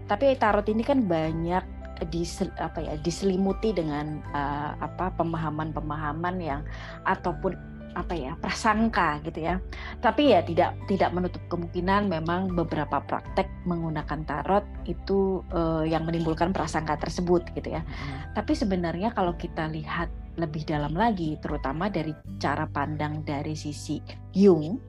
tapi 0.10 0.34
tarot 0.39 0.66
ini 0.72 0.82
kan 0.82 1.06
banyak 1.06 1.62
di 2.08 2.24
apa 2.58 2.80
ya 2.80 2.96
diselimuti 3.04 3.75
dengan 3.75 4.24
uh, 4.32 4.72
apa 4.80 5.12
pemahaman-pemahaman 5.20 6.36
yang 6.39 6.62
ataupun 7.04 7.54
apa 7.98 8.13
ya 8.13 8.38
prasangka 8.38 9.22
gitu 9.25 9.46
ya. 9.46 9.62
Tapi 10.01 10.34
ya 10.34 10.46
tidak 10.46 10.77
tidak 10.86 11.10
menutup 11.13 11.41
kemungkinan 11.50 12.10
memang 12.10 12.53
beberapa 12.53 13.01
praktek 13.01 13.50
menggunakan 13.65 14.25
tarot 14.25 14.65
itu 14.86 15.41
uh, 15.53 15.86
yang 15.86 16.05
menimbulkan 16.05 16.53
prasangka 16.53 16.98
tersebut 17.00 17.46
gitu 17.53 17.69
ya. 17.74 17.81
Hmm. 17.81 18.34
tapi 18.38 18.53
sebenarnya 18.55 19.12
kalau 19.13 19.34
kita 19.36 19.67
lihat 19.69 20.10
lebih 20.39 20.63
dalam 20.63 20.96
lagi 20.96 21.36
terutama 21.43 21.91
dari 21.91 22.15
cara 22.39 22.65
pandang 22.69 23.22
dari 23.27 23.53
sisi 23.53 24.00
Jung 24.31 24.79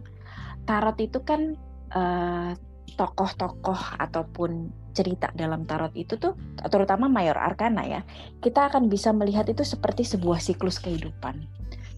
tarot 0.65 0.97
itu 1.03 1.19
kan 1.27 1.59
uh, 1.97 2.53
tokoh-tokoh 2.95 3.99
ataupun 3.99 4.71
cerita 4.95 5.31
dalam 5.35 5.65
tarot 5.65 5.95
itu 5.95 6.19
tuh 6.19 6.35
terutama 6.69 7.07
mayor 7.07 7.39
arkana 7.39 7.87
ya 7.87 8.01
kita 8.43 8.71
akan 8.71 8.91
bisa 8.91 9.15
melihat 9.15 9.47
itu 9.47 9.63
seperti 9.63 10.03
sebuah 10.03 10.43
siklus 10.43 10.83
kehidupan 10.83 11.47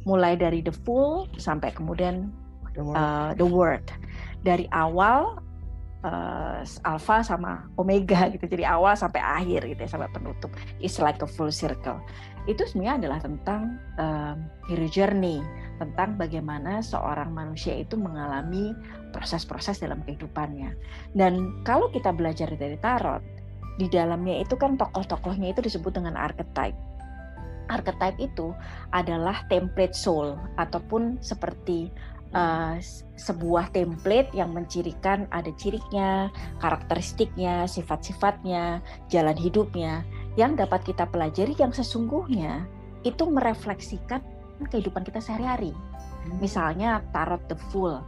mulai 0.04 0.34
dari 0.34 0.60
the 0.64 0.74
full 0.84 1.30
sampai 1.38 1.70
kemudian 1.74 2.30
the 2.74 2.82
word, 2.82 2.98
uh, 2.98 3.30
the 3.38 3.46
word. 3.46 3.84
dari 4.42 4.66
awal 4.74 5.38
uh, 6.02 6.66
alpha 6.84 7.22
sama 7.22 7.66
omega 7.78 8.26
gitu. 8.34 8.44
Jadi 8.46 8.66
awal 8.66 8.94
sampai 8.98 9.22
akhir 9.22 9.66
gitu 9.66 9.80
ya 9.86 9.90
sampai 9.90 10.10
penutup. 10.10 10.50
It's 10.82 10.98
like 10.98 11.22
a 11.22 11.28
full 11.28 11.50
circle. 11.54 12.02
Itu 12.50 12.66
sebenarnya 12.66 13.06
adalah 13.06 13.18
tentang 13.22 13.62
uh, 13.98 14.34
hero 14.66 14.88
journey. 14.90 15.40
Tentang 15.78 16.14
bagaimana 16.14 16.78
seorang 16.82 17.34
manusia 17.34 17.74
itu 17.74 17.98
mengalami 17.98 18.74
proses-proses 19.10 19.82
dalam 19.82 20.02
kehidupannya. 20.06 20.74
Dan 21.14 21.62
kalau 21.66 21.90
kita 21.90 22.14
belajar 22.14 22.50
dari 22.54 22.78
tarot 22.78 23.22
di 23.80 23.88
dalamnya 23.88 24.44
itu 24.44 24.54
kan 24.54 24.76
tokoh-tokohnya 24.76 25.56
itu 25.56 25.64
disebut 25.64 25.96
dengan 25.96 26.12
archetype 26.14 26.76
archetype 27.70 28.18
itu 28.18 28.50
adalah 28.90 29.44
template 29.46 29.94
soul 29.94 30.34
ataupun 30.58 31.20
seperti 31.22 31.92
uh, 32.34 32.80
sebuah 33.16 33.70
template 33.70 34.32
yang 34.34 34.50
mencirikan 34.50 35.28
ada 35.30 35.52
cirinya, 35.54 36.32
karakteristiknya, 36.58 37.68
sifat-sifatnya, 37.68 38.80
jalan 39.12 39.36
hidupnya 39.36 40.02
yang 40.34 40.56
dapat 40.56 40.82
kita 40.82 41.06
pelajari 41.12 41.52
yang 41.60 41.70
sesungguhnya 41.70 42.64
itu 43.04 43.28
merefleksikan 43.28 44.22
kehidupan 44.70 45.04
kita 45.04 45.20
sehari-hari. 45.20 45.74
Hmm. 45.74 46.38
Misalnya 46.40 47.04
tarot 47.12 47.42
the 47.50 47.58
fool. 47.70 48.00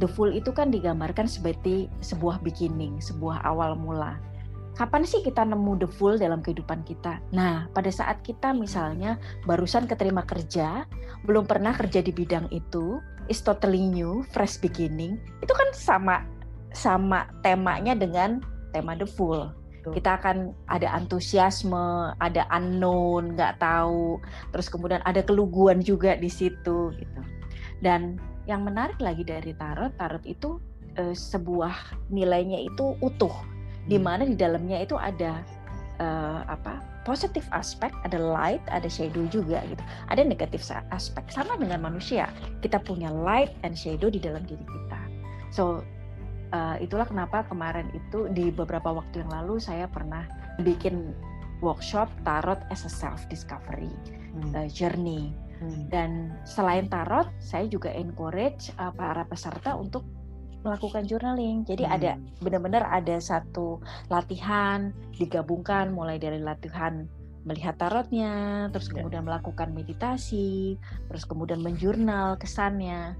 The 0.00 0.08
fool 0.08 0.32
itu 0.32 0.50
kan 0.56 0.72
digambarkan 0.72 1.28
seperti 1.28 1.86
sebuah 2.00 2.40
beginning, 2.40 2.98
sebuah 2.98 3.44
awal 3.44 3.76
mula 3.76 4.31
kapan 4.72 5.04
sih 5.04 5.20
kita 5.20 5.44
nemu 5.44 5.84
the 5.84 5.88
full 5.88 6.16
dalam 6.16 6.40
kehidupan 6.40 6.84
kita? 6.88 7.20
Nah, 7.32 7.68
pada 7.76 7.92
saat 7.92 8.24
kita 8.24 8.56
misalnya 8.56 9.20
barusan 9.44 9.84
keterima 9.84 10.24
kerja, 10.24 10.88
belum 11.28 11.44
pernah 11.44 11.76
kerja 11.76 12.00
di 12.00 12.12
bidang 12.12 12.48
itu, 12.48 13.00
is 13.28 13.44
totally 13.44 13.84
new, 13.84 14.24
fresh 14.32 14.58
beginning, 14.58 15.20
itu 15.44 15.52
kan 15.52 15.68
sama 15.76 16.16
sama 16.72 17.28
temanya 17.44 17.92
dengan 17.92 18.40
tema 18.72 18.96
the 18.96 19.04
full. 19.04 19.52
Kita 19.82 20.14
akan 20.14 20.54
ada 20.70 20.94
antusiasme, 20.94 22.14
ada 22.22 22.46
unknown, 22.54 23.34
nggak 23.34 23.58
tahu, 23.58 24.22
terus 24.54 24.70
kemudian 24.70 25.02
ada 25.02 25.26
keluguan 25.26 25.82
juga 25.82 26.14
di 26.14 26.30
situ 26.30 26.94
gitu. 26.94 27.20
Dan 27.82 28.14
yang 28.46 28.62
menarik 28.62 29.02
lagi 29.02 29.26
dari 29.26 29.50
tarot, 29.58 29.90
tarot 29.98 30.22
itu 30.22 30.62
eh, 30.94 31.10
sebuah 31.10 31.98
nilainya 32.14 32.62
itu 32.62 32.94
utuh 33.02 33.34
di 33.86 33.96
hmm. 33.98 34.04
mana 34.04 34.22
di 34.26 34.36
dalamnya 34.38 34.82
itu 34.82 34.94
ada 34.94 35.42
uh, 35.98 36.46
apa 36.46 36.82
positif 37.02 37.42
aspek, 37.50 37.90
ada 38.06 38.14
light, 38.18 38.62
ada 38.70 38.86
shadow 38.86 39.26
juga 39.26 39.62
gitu. 39.66 39.82
Ada 40.06 40.22
negatif 40.22 40.62
aspek 40.94 41.26
sama 41.34 41.58
dengan 41.58 41.82
manusia. 41.82 42.30
Kita 42.62 42.78
punya 42.78 43.10
light 43.10 43.50
and 43.66 43.74
shadow 43.74 44.06
di 44.06 44.22
dalam 44.22 44.46
diri 44.46 44.62
kita. 44.62 45.00
So 45.50 45.82
uh, 46.54 46.76
itulah 46.78 47.10
kenapa 47.10 47.42
kemarin 47.50 47.90
itu 47.90 48.30
di 48.30 48.54
beberapa 48.54 48.94
waktu 48.94 49.26
yang 49.26 49.30
lalu 49.34 49.58
saya 49.58 49.90
pernah 49.90 50.24
bikin 50.62 51.10
workshop 51.62 52.10
tarot 52.26 52.58
as 52.70 52.86
a 52.86 52.92
self 52.92 53.26
discovery 53.26 53.90
hmm. 54.38 54.54
uh, 54.54 54.68
journey. 54.70 55.34
Hmm. 55.62 55.86
Dan 55.90 56.10
selain 56.42 56.90
tarot, 56.90 57.30
saya 57.38 57.70
juga 57.70 57.90
encourage 57.94 58.74
uh, 58.82 58.90
para 58.94 59.22
peserta 59.26 59.78
untuk 59.78 60.02
melakukan 60.62 61.04
journaling. 61.06 61.66
Jadi 61.66 61.84
hmm. 61.84 61.94
ada 61.94 62.12
benar-benar 62.42 62.86
ada 62.88 63.18
satu 63.18 63.82
latihan 64.08 64.94
digabungkan 65.18 65.90
mulai 65.94 66.18
dari 66.18 66.38
latihan 66.38 67.06
melihat 67.42 67.74
tarotnya, 67.74 68.70
terus 68.70 68.86
yeah. 68.90 69.02
kemudian 69.02 69.26
melakukan 69.26 69.74
meditasi, 69.74 70.78
terus 71.10 71.26
kemudian 71.26 71.58
menjurnal 71.58 72.38
kesannya. 72.38 73.18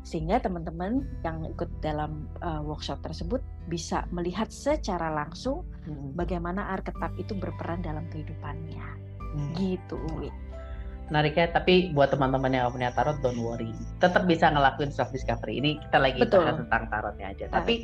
sehingga 0.00 0.40
teman-teman 0.40 1.04
yang 1.20 1.44
ikut 1.44 1.68
dalam 1.84 2.24
uh, 2.40 2.64
workshop 2.64 3.04
tersebut 3.04 3.44
bisa 3.68 4.08
melihat 4.08 4.48
secara 4.48 5.12
langsung 5.12 5.60
hmm. 5.84 6.16
bagaimana 6.16 6.72
arketip 6.72 7.12
itu 7.20 7.36
berperan 7.36 7.84
dalam 7.84 8.08
kehidupannya. 8.08 8.86
Hmm. 9.36 9.52
Gitu, 9.60 9.96
Uwi. 10.16 10.32
Menarik 11.10 11.34
ya, 11.34 11.50
tapi 11.50 11.90
buat 11.90 12.14
teman-teman 12.14 12.54
yang 12.54 12.70
punya 12.70 12.94
tarot, 12.94 13.18
don't 13.18 13.42
worry. 13.42 13.74
Tetap 13.98 14.30
bisa 14.30 14.46
ngelakuin 14.54 14.94
self 14.94 15.10
discovery. 15.10 15.58
Ini 15.58 15.82
kita 15.82 15.98
lagi 15.98 16.22
bahas 16.22 16.62
tentang 16.62 16.86
tarotnya 16.86 17.34
aja. 17.34 17.50
Tarotnya. 17.50 17.58
Tapi 17.58 17.74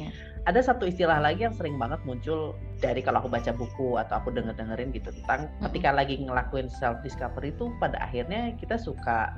ada 0.46 0.60
satu 0.62 0.86
istilah 0.86 1.18
lagi 1.18 1.42
yang 1.42 1.54
sering 1.58 1.74
banget 1.74 1.98
muncul 2.06 2.54
dari 2.78 3.02
kalau 3.02 3.18
aku 3.18 3.26
baca 3.26 3.50
buku 3.50 3.98
atau 3.98 4.22
aku 4.22 4.30
denger 4.30 4.54
dengerin 4.54 4.94
gitu 4.94 5.10
tentang 5.10 5.50
mm-hmm. 5.50 5.62
ketika 5.66 5.90
lagi 5.90 6.14
ngelakuin 6.22 6.70
self 6.70 7.02
discovery 7.02 7.50
itu 7.50 7.66
pada 7.82 7.98
akhirnya 7.98 8.54
kita 8.54 8.78
suka 8.78 9.34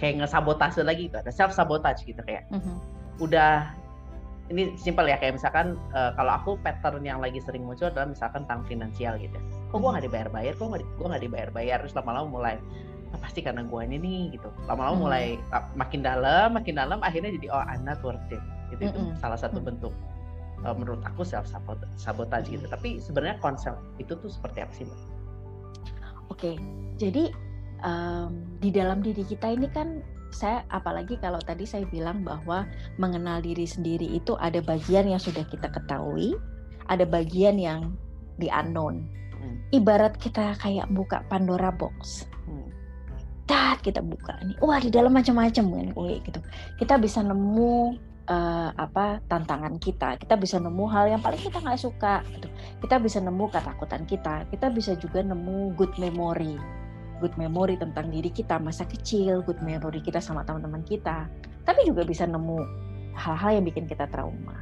kayak 0.00 0.24
ngesabotase 0.24 0.80
lagi 0.80 1.12
gitu. 1.12 1.20
Ada 1.20 1.28
self 1.28 1.52
sabotage 1.52 2.08
gitu 2.08 2.24
kayak. 2.24 2.48
Mm-hmm. 2.48 2.76
Udah 3.20 3.76
ini 4.52 4.76
simpel 4.76 5.08
ya 5.08 5.16
kayak 5.16 5.40
misalkan 5.40 5.80
uh, 5.96 6.12
kalau 6.14 6.36
aku 6.36 6.50
pattern 6.60 7.00
yang 7.02 7.18
lagi 7.24 7.40
sering 7.40 7.64
muncul 7.64 7.88
adalah 7.88 8.12
misalkan 8.12 8.44
tentang 8.44 8.62
finansial 8.68 9.16
gitu 9.16 9.40
kok 9.72 9.78
gue 9.80 9.90
nggak 9.90 10.04
dibayar-bayar 10.04 10.52
kok 10.60 10.68
gue 10.76 11.06
nggak 11.08 11.22
dibayar-bayar 11.24 11.76
terus 11.80 11.96
lama-lama 11.96 12.28
mulai 12.28 12.54
ah, 13.16 13.18
pasti 13.24 13.40
karena 13.40 13.64
gue 13.64 13.80
ini 13.88 13.96
nih 13.96 14.20
gitu 14.36 14.52
lama-lama 14.68 14.96
hmm. 15.00 15.04
mulai 15.08 15.24
makin 15.72 16.00
dalam 16.04 16.52
makin 16.52 16.76
dalam 16.76 17.00
akhirnya 17.00 17.32
jadi 17.40 17.48
oh 17.48 17.64
I'm 17.64 17.82
not 17.88 18.04
worth 18.04 18.20
it 18.28 18.42
gitu 18.68 18.92
itu 18.92 19.00
salah 19.16 19.40
satu 19.40 19.58
hmm. 19.58 19.66
bentuk 19.72 19.94
uh, 20.68 20.76
menurut 20.76 21.00
aku 21.08 21.24
self 21.24 21.48
sabotage 21.96 22.52
gitu 22.52 22.68
tapi 22.68 23.00
sebenarnya 23.00 23.40
konsep 23.40 23.72
itu 23.96 24.12
tuh 24.20 24.28
seperti 24.28 24.60
apa 24.60 24.72
sih 24.76 24.84
mbak? 24.84 25.00
Oke 25.00 25.08
okay. 26.28 26.54
jadi 27.00 27.32
um, 27.80 28.44
di 28.60 28.68
dalam 28.68 29.00
diri 29.00 29.24
kita 29.24 29.56
ini 29.56 29.72
kan 29.72 30.04
saya 30.32 30.64
apalagi 30.72 31.20
kalau 31.20 31.38
tadi 31.38 31.68
saya 31.68 31.84
bilang 31.88 32.24
bahwa 32.24 32.66
mengenal 32.96 33.44
diri 33.44 33.68
sendiri 33.68 34.08
itu 34.08 34.34
ada 34.40 34.58
bagian 34.64 35.06
yang 35.08 35.20
sudah 35.20 35.44
kita 35.46 35.68
ketahui, 35.70 36.34
ada 36.88 37.04
bagian 37.06 37.60
yang 37.60 37.94
di 38.40 38.48
unknown. 38.48 39.06
Hmm. 39.36 39.56
Ibarat 39.70 40.16
kita 40.18 40.56
kayak 40.58 40.88
buka 40.90 41.22
Pandora 41.28 41.70
box. 41.70 42.26
Hmm. 42.48 42.68
Dat 43.46 43.84
kita 43.84 44.00
buka 44.00 44.40
nih. 44.42 44.56
Wah, 44.64 44.80
di 44.80 44.88
dalam 44.88 45.12
macam-macam 45.12 45.64
kan 45.68 45.86
gitu. 46.24 46.40
Kita 46.80 46.96
bisa 46.96 47.20
nemu 47.20 47.96
uh, 48.28 48.70
apa 48.74 49.20
tantangan 49.26 49.76
kita. 49.78 50.18
Kita 50.18 50.34
bisa 50.38 50.58
nemu 50.62 50.84
hal 50.90 51.12
yang 51.12 51.20
paling 51.22 51.40
kita 51.40 51.58
nggak 51.58 51.80
suka 51.80 52.22
gitu. 52.38 52.48
Kita 52.82 52.96
bisa 53.02 53.18
nemu 53.18 53.44
ketakutan 53.50 54.02
kita. 54.06 54.46
Kita 54.50 54.66
bisa 54.70 54.92
juga 54.96 55.20
nemu 55.22 55.74
good 55.74 55.94
memory. 55.98 56.81
Good 57.22 57.38
memory 57.38 57.78
tentang 57.78 58.10
diri 58.10 58.34
kita 58.34 58.58
masa 58.58 58.82
kecil, 58.82 59.46
good 59.46 59.62
memory 59.62 60.02
kita 60.02 60.18
sama 60.18 60.42
teman-teman 60.42 60.82
kita. 60.82 61.30
Tapi 61.62 61.86
juga 61.86 62.02
bisa 62.02 62.26
nemu 62.26 62.58
hal-hal 63.14 63.62
yang 63.62 63.64
bikin 63.70 63.86
kita 63.86 64.10
trauma. 64.10 64.58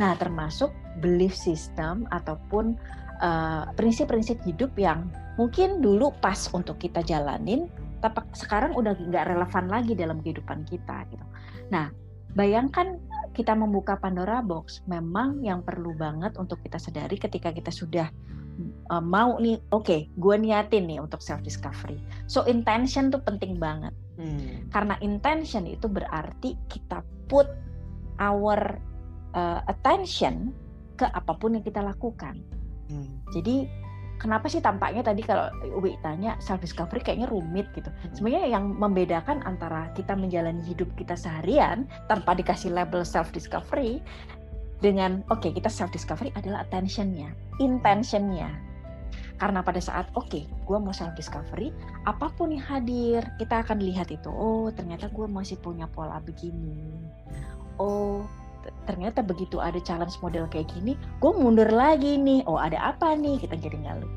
Nah, 0.00 0.16
termasuk 0.16 0.72
belief 1.04 1.36
system 1.36 2.08
ataupun 2.08 2.80
Eh, 3.22 3.64
prinsip-prinsip 3.78 4.42
uh, 4.42 4.44
hidup 4.50 4.74
yang 4.74 5.06
mungkin 5.38 5.78
dulu 5.78 6.10
pas 6.18 6.50
untuk 6.50 6.82
kita 6.82 7.06
jalanin, 7.06 7.70
tapi 8.02 8.18
sekarang 8.34 8.74
udah 8.74 8.98
nggak 8.98 9.30
relevan 9.30 9.70
lagi 9.70 9.94
dalam 9.94 10.18
kehidupan 10.18 10.66
kita 10.66 11.06
gitu. 11.06 11.22
Nah, 11.70 11.94
bayangkan 12.34 12.98
kita 13.30 13.54
membuka 13.54 13.94
Pandora 13.94 14.42
box, 14.42 14.82
memang 14.90 15.38
yang 15.46 15.62
perlu 15.62 15.94
banget 15.94 16.34
untuk 16.34 16.58
kita 16.66 16.82
sadari 16.82 17.14
ketika 17.14 17.54
kita 17.54 17.70
sudah 17.70 18.10
uh, 18.90 19.02
mau 19.02 19.38
nih, 19.40 19.58
oke, 19.72 19.84
okay, 19.84 20.00
gue 20.18 20.36
niatin 20.38 20.86
nih 20.86 20.98
untuk 21.02 21.24
self 21.24 21.42
discovery. 21.42 21.98
So 22.30 22.44
intention 22.46 23.10
tuh 23.10 23.22
penting 23.24 23.58
banget, 23.58 23.94
hmm. 24.20 24.70
karena 24.70 24.98
intention 25.00 25.66
itu 25.66 25.86
berarti 25.88 26.54
kita 26.68 27.02
put 27.26 27.48
our 28.20 28.78
uh, 29.34 29.60
attention 29.66 30.52
ke 30.96 31.08
apa 31.08 31.32
pun 31.36 31.56
yang 31.58 31.64
kita 31.64 31.80
lakukan. 31.80 32.38
Hmm. 32.92 33.20
Jadi 33.32 33.66
kenapa 34.22 34.46
sih 34.46 34.62
tampaknya 34.62 35.02
tadi 35.02 35.26
kalau 35.26 35.50
Ubi 35.74 35.98
tanya 36.04 36.38
self 36.38 36.62
discovery 36.62 37.02
kayaknya 37.02 37.26
rumit 37.26 37.66
gitu. 37.74 37.90
Hmm. 37.90 38.12
Sebenarnya 38.14 38.54
yang 38.54 38.64
membedakan 38.78 39.42
antara 39.42 39.90
kita 39.98 40.14
menjalani 40.14 40.62
hidup 40.62 40.86
kita 40.94 41.18
seharian 41.18 41.90
tanpa 42.06 42.38
dikasih 42.38 42.70
label 42.70 43.02
self 43.02 43.34
discovery 43.34 43.98
dengan 44.82 45.22
oke 45.30 45.46
okay, 45.46 45.50
kita 45.54 45.70
self 45.70 45.94
discovery 45.94 46.34
adalah 46.34 46.66
attentionnya, 46.66 47.30
intentionnya. 47.62 48.50
Karena 49.38 49.58
pada 49.62 49.78
saat 49.82 50.06
oke, 50.14 50.28
okay, 50.28 50.44
gue 50.46 50.78
mau 50.78 50.94
self 50.94 51.14
discovery, 51.14 51.70
apa 52.06 52.30
pun 52.34 52.50
yang 52.50 52.62
hadir, 52.62 53.22
kita 53.38 53.62
akan 53.62 53.82
lihat 53.82 54.10
itu. 54.10 54.28
Oh, 54.30 54.70
ternyata 54.74 55.10
gue 55.10 55.26
masih 55.26 55.58
punya 55.58 55.86
pola 55.90 56.22
begini. 56.22 56.78
Oh, 57.78 58.22
ternyata 58.86 59.22
begitu 59.22 59.58
ada 59.58 59.78
challenge 59.82 60.18
model 60.22 60.46
kayak 60.46 60.70
gini 60.70 60.94
gue 61.18 61.32
mundur 61.34 61.66
lagi 61.70 62.18
nih 62.18 62.46
oh 62.46 62.58
ada 62.58 62.78
apa 62.94 63.14
nih 63.18 63.38
kita 63.42 63.58
jadi 63.58 63.78
ngalu 63.82 64.08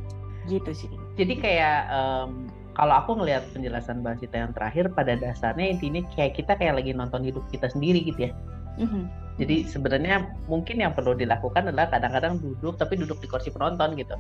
gitu 0.46 0.72
sih 0.74 0.90
jadi 1.18 1.34
kayak 1.38 1.80
um, 1.90 2.46
kalau 2.76 2.94
aku 3.02 3.18
ngelihat 3.18 3.48
penjelasan 3.56 4.04
Mbak 4.04 4.22
Sita 4.22 4.38
yang 4.46 4.54
terakhir 4.54 4.92
pada 4.92 5.16
dasarnya 5.16 5.72
intinya 5.72 6.04
kayak 6.14 6.38
kita 6.38 6.54
kayak 6.60 6.84
lagi 6.84 6.92
nonton 6.94 7.24
hidup 7.26 7.42
kita 7.50 7.72
sendiri 7.72 8.06
gitu 8.06 8.30
ya 8.30 8.32
mm-hmm. 8.80 9.04
jadi 9.42 9.56
sebenarnya 9.68 10.16
mungkin 10.48 10.82
yang 10.82 10.94
perlu 10.96 11.16
dilakukan 11.18 11.72
adalah 11.72 11.92
kadang-kadang 11.92 12.40
duduk 12.40 12.76
tapi 12.80 13.00
duduk 13.00 13.20
di 13.20 13.28
kursi 13.28 13.50
penonton 13.52 13.96
gitu 14.00 14.16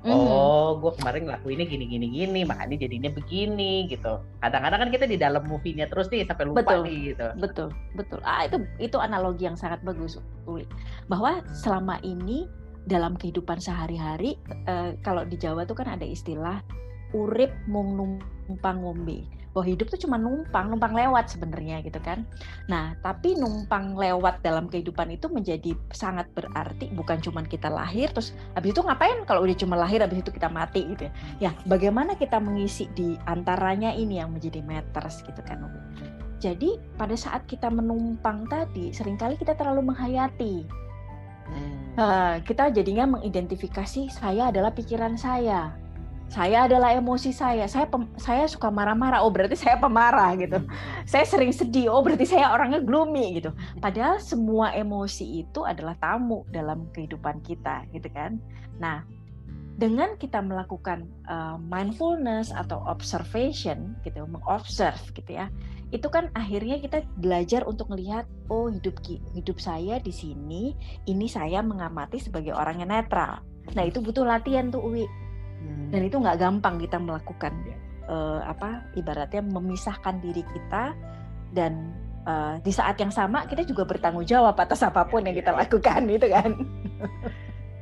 Mm. 0.00 0.16
Oh, 0.16 0.80
gue 0.80 0.96
kemarin 0.96 1.28
ngelakuinnya 1.28 1.68
gini 1.68 1.84
gini 1.84 2.06
gini, 2.08 2.40
makanya 2.48 2.88
jadinya 2.88 3.12
begini 3.12 3.84
gitu. 3.84 4.16
Kadang-kadang 4.40 4.88
kan 4.88 4.90
kita 4.96 5.04
di 5.04 5.20
dalam 5.20 5.44
movie-nya 5.44 5.92
terus 5.92 6.08
nih 6.08 6.24
sampai 6.24 6.48
lupa 6.48 6.64
betul, 6.64 6.88
nih 6.88 6.96
gitu. 7.12 7.26
Betul, 7.36 7.68
betul. 7.92 8.20
Ah 8.24 8.48
itu 8.48 8.64
itu 8.80 8.96
analogi 8.96 9.44
yang 9.44 9.60
sangat 9.60 9.84
bagus, 9.84 10.16
Uli. 10.48 10.64
Bahwa 11.12 11.44
selama 11.52 12.00
ini 12.00 12.48
dalam 12.88 13.12
kehidupan 13.12 13.60
sehari-hari, 13.60 14.40
eh, 14.64 14.96
kalau 15.04 15.28
di 15.28 15.36
Jawa 15.36 15.68
tuh 15.68 15.76
kan 15.76 15.84
ada 15.84 16.08
istilah 16.08 16.64
urip 17.12 17.52
mung 17.68 17.92
numpang 18.48 18.80
ngombe 18.80 19.26
bahwa 19.50 19.66
hidup 19.66 19.90
tuh 19.90 20.00
cuma 20.06 20.16
numpang, 20.16 20.70
numpang 20.70 20.94
lewat 20.94 21.34
sebenarnya 21.34 21.82
gitu 21.82 21.98
kan. 22.02 22.22
Nah, 22.70 22.94
tapi 23.02 23.34
numpang 23.34 23.98
lewat 23.98 24.42
dalam 24.46 24.70
kehidupan 24.70 25.10
itu 25.10 25.26
menjadi 25.26 25.74
sangat 25.90 26.30
berarti 26.34 26.90
bukan 26.94 27.18
cuma 27.18 27.42
kita 27.42 27.66
lahir 27.66 28.10
terus 28.14 28.30
habis 28.54 28.70
itu 28.70 28.80
ngapain 28.82 29.26
kalau 29.26 29.42
udah 29.42 29.56
cuma 29.58 29.74
lahir 29.74 29.98
habis 30.02 30.22
itu 30.22 30.30
kita 30.30 30.46
mati 30.46 30.86
gitu 30.94 31.10
ya. 31.10 31.12
Ya, 31.38 31.50
bagaimana 31.66 32.14
kita 32.14 32.38
mengisi 32.38 32.86
di 32.94 33.18
antaranya 33.26 33.90
ini 33.90 34.22
yang 34.22 34.30
menjadi 34.30 34.62
matters 34.62 35.22
gitu 35.26 35.42
kan. 35.42 35.66
Jadi 36.40 36.80
pada 36.96 37.12
saat 37.18 37.44
kita 37.44 37.68
menumpang 37.68 38.48
tadi 38.48 38.94
sering 38.96 39.20
kali 39.20 39.36
kita 39.36 39.52
terlalu 39.58 39.92
menghayati. 39.92 40.64
Hmm. 41.50 41.74
Uh, 41.98 42.34
kita 42.46 42.70
jadinya 42.70 43.18
mengidentifikasi 43.18 44.06
saya 44.14 44.54
adalah 44.54 44.70
pikiran 44.70 45.18
saya 45.18 45.74
saya 46.30 46.70
adalah 46.70 46.94
emosi 46.94 47.34
saya. 47.34 47.66
Saya 47.66 47.90
pem, 47.90 48.06
saya 48.14 48.46
suka 48.46 48.70
marah-marah. 48.70 49.26
Oh, 49.26 49.34
berarti 49.34 49.58
saya 49.58 49.74
pemarah 49.82 50.30
gitu. 50.38 50.62
Saya 51.02 51.26
sering 51.26 51.50
sedih. 51.50 51.90
Oh, 51.90 52.06
berarti 52.06 52.22
saya 52.22 52.54
orangnya 52.54 52.78
gloomy 52.78 53.42
gitu. 53.42 53.50
Padahal 53.82 54.22
semua 54.22 54.70
emosi 54.70 55.42
itu 55.42 55.66
adalah 55.66 55.98
tamu 55.98 56.46
dalam 56.54 56.86
kehidupan 56.94 57.42
kita 57.42 57.82
gitu 57.90 58.06
kan. 58.14 58.38
Nah, 58.78 59.02
dengan 59.74 60.14
kita 60.22 60.38
melakukan 60.38 61.10
uh, 61.26 61.58
mindfulness 61.58 62.54
atau 62.54 62.78
observation 62.86 63.98
gitu, 64.06 64.22
mengobserve 64.30 65.02
gitu 65.18 65.34
ya. 65.34 65.50
Itu 65.90 66.14
kan 66.14 66.30
akhirnya 66.38 66.78
kita 66.78 67.02
belajar 67.18 67.66
untuk 67.66 67.90
melihat 67.90 68.22
oh 68.46 68.70
hidup 68.70 69.02
hidup 69.34 69.58
saya 69.58 69.98
di 69.98 70.14
sini, 70.14 70.78
ini 71.10 71.26
saya 71.26 71.58
mengamati 71.58 72.22
sebagai 72.22 72.54
orang 72.54 72.86
yang 72.86 72.94
netral. 72.94 73.42
Nah, 73.74 73.82
itu 73.82 73.98
butuh 73.98 74.22
latihan 74.22 74.70
tuh 74.70 74.78
Uwi 74.78 75.10
Hmm. 75.60 75.88
Dan 75.92 76.00
itu 76.08 76.16
nggak 76.16 76.38
gampang 76.40 76.80
kita 76.80 76.96
melakukan 76.96 77.52
uh, 78.08 78.40
apa 78.44 78.84
ibaratnya 78.96 79.44
memisahkan 79.44 80.18
diri 80.24 80.42
kita 80.42 80.96
dan 81.54 81.94
uh, 82.24 82.58
di 82.60 82.72
saat 82.74 82.98
yang 82.98 83.12
sama 83.12 83.46
kita 83.46 83.62
juga 83.62 83.86
bertanggung 83.86 84.26
jawab 84.26 84.58
atas 84.58 84.82
apa 84.82 85.06
pun 85.06 85.24
yang 85.24 85.36
kita 85.36 85.54
lakukan 85.54 86.02
itu 86.10 86.26
kan. 86.26 86.50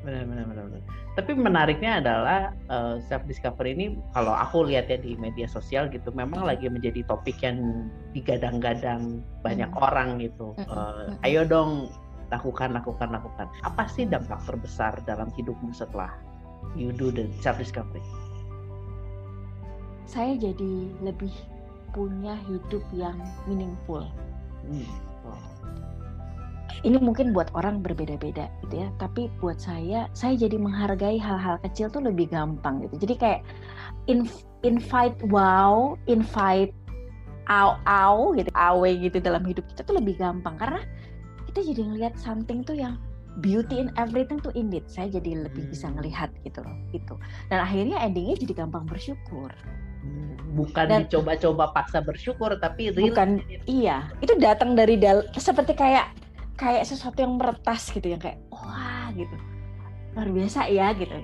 Benar 0.09 0.25
benar 0.25 0.45
benar. 0.49 0.65
benar. 0.73 0.83
Tapi 1.19 1.35
menariknya 1.35 1.99
adalah 1.99 2.41
uh, 2.71 3.03
self 3.11 3.27
discovery 3.27 3.75
ini 3.75 3.99
kalau 4.15 4.31
aku 4.31 4.71
lihat 4.71 4.87
ya 4.87 4.97
di 5.03 5.19
media 5.19 5.51
sosial 5.51 5.91
gitu 5.91 6.15
memang 6.15 6.47
lagi 6.47 6.71
menjadi 6.71 7.03
topik 7.11 7.43
yang 7.43 7.91
digadang-gadang 8.15 9.21
banyak 9.43 9.69
hmm. 9.69 9.83
orang 9.83 10.23
gitu. 10.23 10.55
Uh, 10.71 11.11
ayo 11.27 11.43
dong 11.43 11.91
lakukan 12.31 12.71
lakukan 12.71 13.11
lakukan. 13.11 13.51
Apa 13.67 13.91
sih 13.91 14.07
dampak 14.07 14.41
terbesar 14.47 14.97
dalam 15.05 15.29
hidupmu 15.35 15.75
setelah 15.75 16.15
you 16.77 16.95
do 16.95 17.11
the 17.13 17.29
self 17.43 17.59
discovery? 17.59 18.03
Saya 20.09 20.41
jadi 20.41 20.93
lebih 21.05 21.33
punya 21.93 22.37
hidup 22.49 22.85
yang 22.97 23.17
meaningful. 23.45 24.05
Hmm. 24.65 24.89
Wow. 25.25 25.41
Ini 26.87 27.01
mungkin 27.03 27.35
buat 27.35 27.51
orang 27.59 27.83
berbeda-beda 27.83 28.47
gitu 28.63 28.75
ya, 28.87 28.89
tapi 29.03 29.27
buat 29.43 29.59
saya, 29.59 30.07
saya 30.15 30.39
jadi 30.39 30.61
menghargai 30.61 31.19
hal-hal 31.19 31.59
kecil 31.67 31.91
tuh 31.91 32.05
lebih 32.05 32.31
gampang 32.31 32.87
gitu. 32.87 33.03
Jadi 33.03 33.15
kayak 33.19 33.41
invite 34.63 35.19
wow, 35.29 35.99
invite 36.07 36.73
au 37.49 37.81
au 37.89 38.37
gitu 38.37 38.53
awe 38.53 38.91
gitu 38.93 39.19
dalam 39.25 39.43
hidup 39.43 39.65
kita 39.73 39.81
tuh 39.89 39.97
lebih 39.97 40.21
gampang 40.21 40.55
karena 40.61 40.85
kita 41.49 41.65
jadi 41.73 41.81
ngelihat 41.89 42.15
something 42.21 42.61
tuh 42.61 42.77
yang 42.77 43.01
beauty 43.39 43.83
in 43.83 43.89
everything 43.97 44.43
tuh 44.43 44.53
indeed. 44.55 44.85
Saya 44.91 45.09
jadi 45.09 45.47
lebih 45.47 45.69
hmm. 45.69 45.73
bisa 45.73 45.87
ngelihat 45.93 46.31
gitu 46.43 46.61
loh 46.63 46.77
gitu. 46.91 47.15
Dan 47.49 47.63
akhirnya 47.63 47.99
endingnya 48.03 48.37
jadi 48.39 48.65
gampang 48.65 48.85
bersyukur. 48.87 49.51
Bukan 50.55 50.87
dan, 50.89 51.05
dicoba-coba 51.05 51.75
paksa 51.77 52.01
bersyukur 52.01 52.57
tapi 52.59 52.95
real 52.95 53.13
bukan 53.13 53.43
iya. 53.69 54.09
Itu 54.25 54.39
datang 54.41 54.75
dari 54.79 54.97
dal 54.97 55.27
seperti 55.37 55.77
kayak 55.77 56.15
kayak 56.59 56.87
sesuatu 56.87 57.23
yang 57.23 57.39
meretas 57.39 57.91
gitu 57.93 58.07
yang 58.11 58.23
kayak 58.23 58.41
wah 58.51 59.11
gitu. 59.15 59.35
Luar 60.17 60.29
biasa 60.33 60.67
ya 60.71 60.91
gitu. 60.97 61.15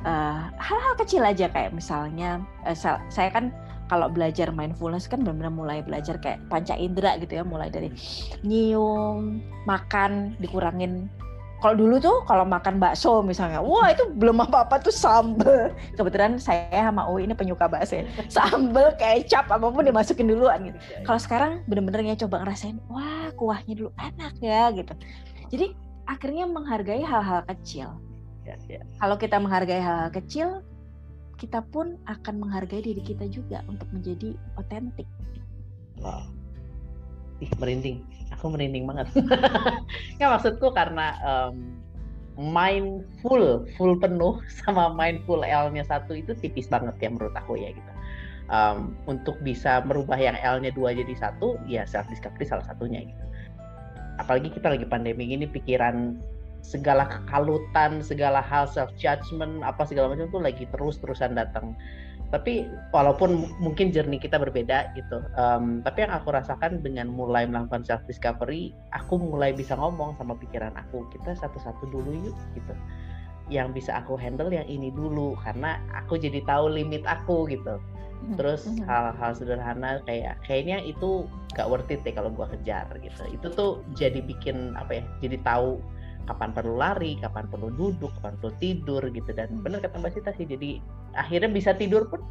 Eh, 0.00 0.42
hal-hal 0.56 0.94
uh, 0.96 0.98
kecil 0.98 1.20
aja 1.20 1.52
kayak 1.52 1.76
misalnya 1.76 2.40
uh, 2.64 2.72
saya 3.12 3.28
kan 3.28 3.52
kalau 3.92 4.08
belajar 4.08 4.48
mindfulness 4.48 5.04
kan 5.10 5.20
benar-benar 5.20 5.52
mulai 5.52 5.78
belajar 5.84 6.16
kayak 6.16 6.40
panca 6.48 6.72
indera 6.72 7.20
gitu 7.20 7.36
ya. 7.36 7.44
Mulai 7.44 7.68
dari 7.68 7.92
nyium 8.40 9.44
makan 9.68 10.40
dikurangin 10.40 11.12
kalau 11.60 11.76
dulu 11.76 12.00
tuh 12.00 12.24
kalau 12.24 12.48
makan 12.48 12.80
bakso 12.80 13.20
misalnya, 13.20 13.60
wah 13.60 13.92
itu 13.92 14.08
belum 14.16 14.40
apa-apa 14.48 14.80
tuh 14.80 14.92
sambel. 14.92 15.68
Kebetulan 15.94 16.40
saya 16.40 16.88
sama 16.88 17.04
Uwi 17.12 17.28
ini 17.28 17.36
penyuka 17.36 17.68
bakso 17.68 18.00
ya. 18.00 18.04
Sambel, 18.32 18.96
kecap, 18.96 19.46
apa 19.52 19.68
pun 19.68 19.84
dimasukin 19.84 20.26
duluan 20.26 20.72
gitu. 20.72 20.78
Kalau 21.04 21.20
sekarang 21.20 21.52
bener-bener 21.68 22.16
ya 22.16 22.26
coba 22.26 22.42
ngerasain, 22.42 22.80
wah 22.88 23.28
kuahnya 23.36 23.76
dulu 23.76 23.90
enak 24.00 24.34
ya 24.40 24.72
gitu. 24.72 24.92
Jadi 25.52 25.76
akhirnya 26.08 26.48
menghargai 26.48 27.04
hal-hal 27.04 27.44
kecil. 27.44 27.92
Ya, 28.48 28.56
ya. 28.66 28.80
Kalau 28.96 29.20
kita 29.20 29.36
menghargai 29.36 29.84
hal-hal 29.84 30.10
kecil, 30.10 30.64
kita 31.36 31.60
pun 31.68 32.00
akan 32.08 32.40
menghargai 32.40 32.80
diri 32.80 33.04
kita 33.04 33.28
juga 33.28 33.60
untuk 33.68 33.88
menjadi 33.92 34.32
otentik. 34.56 35.08
Wow. 36.00 36.24
Ih, 37.40 37.48
merinding 37.56 38.04
aku 38.32 38.50
merinding 38.50 38.86
banget. 38.88 39.08
Nggak 40.16 40.30
maksudku 40.30 40.72
karena 40.72 41.14
um, 41.22 41.76
mindful 42.38 43.66
full 43.76 43.94
penuh 44.00 44.40
sama 44.64 44.90
mindful 44.94 45.42
L-nya 45.44 45.84
satu 45.84 46.16
itu 46.16 46.32
tipis 46.38 46.70
banget 46.70 46.96
ya 46.98 47.08
menurut 47.12 47.34
aku 47.36 47.58
ya 47.58 47.74
gitu. 47.74 47.92
Um, 48.50 48.98
untuk 49.06 49.38
bisa 49.46 49.78
merubah 49.86 50.18
yang 50.18 50.34
L-nya 50.34 50.74
dua 50.74 50.90
jadi 50.90 51.14
satu 51.14 51.54
ya 51.70 51.86
self 51.86 52.08
discovery 52.10 52.46
salah 52.48 52.66
satunya 52.66 53.06
gitu. 53.06 53.24
Apalagi 54.18 54.50
kita 54.50 54.74
lagi 54.74 54.86
pandemi 54.86 55.30
ini 55.30 55.46
pikiran 55.46 56.18
segala 56.60 57.08
kekalutan 57.08 58.04
segala 58.04 58.44
hal 58.44 58.68
self 58.68 58.92
judgment 59.00 59.64
apa 59.64 59.84
segala 59.88 60.12
macam 60.12 60.28
tuh 60.28 60.44
lagi 60.44 60.68
terus 60.68 61.00
terusan 61.00 61.32
datang 61.32 61.72
tapi 62.30 62.70
walaupun 62.94 63.50
mungkin 63.58 63.90
jernih 63.90 64.22
kita 64.22 64.38
berbeda 64.38 64.94
gitu 64.94 65.18
um, 65.34 65.82
tapi 65.82 66.06
yang 66.06 66.14
aku 66.14 66.30
rasakan 66.30 66.78
dengan 66.78 67.10
mulai 67.10 67.42
melakukan 67.44 67.82
self 67.82 68.02
discovery 68.06 68.70
aku 68.94 69.18
mulai 69.18 69.50
bisa 69.50 69.74
ngomong 69.74 70.14
sama 70.14 70.38
pikiran 70.38 70.74
aku 70.78 71.10
kita 71.10 71.34
satu-satu 71.36 71.90
dulu 71.90 72.10
yuk 72.30 72.36
gitu. 72.54 72.74
Yang 73.50 73.82
bisa 73.82 73.98
aku 73.98 74.14
handle 74.14 74.50
yang 74.54 74.66
ini 74.70 74.94
dulu 74.94 75.34
karena 75.42 75.82
aku 75.90 76.14
jadi 76.20 76.38
tahu 76.46 76.70
limit 76.70 77.02
aku 77.02 77.50
gitu. 77.50 77.82
Hmm, 78.20 78.36
terus 78.36 78.68
hmm. 78.68 78.84
hal-hal 78.84 79.32
sederhana 79.32 79.98
kayak 80.04 80.36
kayaknya 80.44 80.84
itu 80.84 81.24
gak 81.56 81.66
worth 81.66 81.88
it 81.88 82.04
deh 82.04 82.12
kalau 82.14 82.30
gua 82.30 82.46
kejar 82.52 82.86
gitu. 83.00 83.22
Itu 83.32 83.50
tuh 83.50 83.70
jadi 83.98 84.22
bikin 84.22 84.78
apa 84.78 85.00
ya 85.00 85.04
jadi 85.24 85.36
tahu 85.42 85.82
kapan 86.30 86.54
perlu 86.54 86.78
lari, 86.78 87.18
kapan 87.18 87.50
perlu 87.50 87.74
duduk, 87.74 88.14
kapan 88.22 88.38
perlu 88.38 88.54
tidur 88.62 89.02
gitu 89.10 89.30
dan 89.34 89.50
hmm. 89.50 89.66
benar 89.66 89.82
kata 89.82 89.98
Mbak 89.98 90.12
Sita 90.14 90.30
sih 90.38 90.46
jadi 90.46 90.78
akhirnya 91.18 91.50
bisa 91.50 91.74
tidur 91.74 92.06
pun 92.06 92.22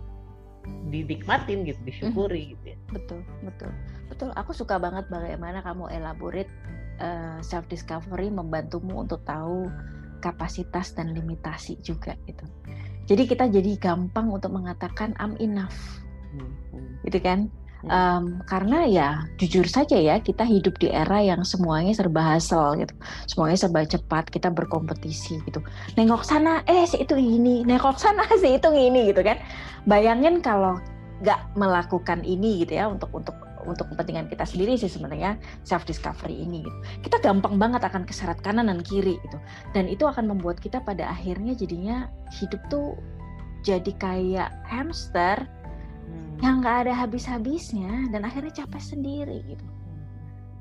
dinikmatin 0.88 1.68
gitu, 1.68 1.80
disyukuri 1.84 2.48
hmm. 2.48 2.52
gitu 2.56 2.66
ya. 2.72 2.78
Betul, 2.96 3.20
betul. 3.44 3.72
Betul, 4.08 4.30
aku 4.40 4.52
suka 4.56 4.80
banget 4.80 5.06
bagaimana 5.12 5.60
kamu 5.60 5.92
elaborate 5.92 6.50
uh, 7.04 7.38
eh, 7.38 7.38
self 7.44 7.68
discovery 7.68 8.32
membantumu 8.32 9.04
untuk 9.04 9.22
tahu 9.28 9.68
kapasitas 10.24 10.96
dan 10.96 11.12
limitasi 11.12 11.80
juga 11.84 12.16
gitu. 12.24 12.48
Jadi 13.10 13.24
kita 13.26 13.50
jadi 13.52 13.76
gampang 13.80 14.30
untuk 14.32 14.54
mengatakan 14.56 15.12
I'm 15.20 15.36
enough. 15.44 15.76
Hmm. 16.32 16.52
hmm. 16.72 17.04
Gitu 17.04 17.20
kan? 17.20 17.52
Um, 17.88 18.44
karena 18.44 18.84
ya 18.84 19.10
jujur 19.39 19.63
saja 19.63 19.96
ya 19.96 20.20
kita 20.20 20.44
hidup 20.44 20.76
di 20.84 20.92
era 20.92 21.24
yang 21.24 21.48
semuanya 21.48 21.96
serba 21.96 22.36
hasil 22.36 22.76
gitu, 22.76 22.92
semuanya 23.32 23.56
serba 23.56 23.88
cepat, 23.88 24.28
kita 24.28 24.52
berkompetisi 24.52 25.39
gitu. 25.48 25.63
Nengok 25.96 26.28
sana, 26.28 26.60
eh 26.68 26.84
si 26.84 27.00
itu 27.00 27.15
ini, 27.15 27.63
nengok 27.63 27.96
sana 27.96 28.28
si 28.42 28.60
itu 28.60 28.70
ini 28.76 29.15
gitu 29.15 29.24
kan. 29.24 29.39
Bayangin 29.88 30.44
kalau 30.44 30.76
nggak 31.24 31.39
melakukan 31.56 32.20
ini 32.24 32.68
gitu 32.68 32.80
ya 32.80 32.92
untuk 32.92 33.12
untuk 33.15 33.36
untuk 33.68 33.92
kepentingan 33.92 34.32
kita 34.32 34.48
sendiri 34.48 34.80
sih 34.80 34.88
sebenarnya 34.88 35.36
self 35.68 35.84
discovery 35.88 36.36
ini 36.36 36.63
gitu. 36.63 36.78
Kita 37.08 37.20
gampang 37.24 37.60
banget 37.60 37.84
akan 37.84 38.04
keseret 38.04 38.39
kanan 38.44 38.72
dan 38.72 38.80
kiri 38.84 39.20
gitu. 39.24 39.38
Dan 39.72 39.88
itu 39.92 40.08
akan 40.08 40.32
membuat 40.32 40.60
kita 40.60 40.80
pada 40.84 41.12
akhirnya 41.12 41.56
jadinya 41.56 42.08
hidup 42.39 42.60
tuh 42.68 42.96
jadi 43.63 43.92
kayak 44.00 44.50
hamster 44.68 45.44
yang 46.39 46.63
nggak 46.63 46.88
ada 46.88 46.93
habis-habisnya 46.95 48.12
dan 48.15 48.23
akhirnya 48.23 48.63
capek 48.63 48.80
sendiri 48.80 49.43
gitu. 49.43 49.65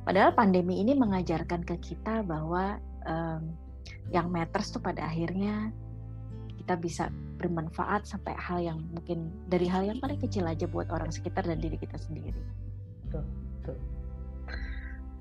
Padahal 0.03 0.33
pandemi 0.35 0.81
ini 0.83 0.97
mengajarkan 0.97 1.63
ke 1.63 1.77
kita 1.79 2.25
bahwa 2.27 2.81
um, 3.07 3.53
yang 4.11 4.33
matters 4.33 4.73
tuh 4.73 4.81
pada 4.81 5.05
akhirnya 5.05 5.71
kita 6.59 6.75
bisa 6.81 7.05
bermanfaat 7.39 8.05
sampai 8.09 8.35
hal 8.35 8.59
yang 8.59 8.79
mungkin 8.91 9.31
dari 9.47 9.71
hal 9.71 9.87
yang 9.87 10.03
paling 10.03 10.19
kecil 10.19 10.45
aja 10.49 10.67
buat 10.67 10.91
orang 10.91 11.13
sekitar 11.15 11.47
dan 11.47 11.63
diri 11.63 11.79
kita 11.79 11.95
sendiri. 12.01 12.35
Tuh, 13.15 13.25
tuh. 13.63 13.79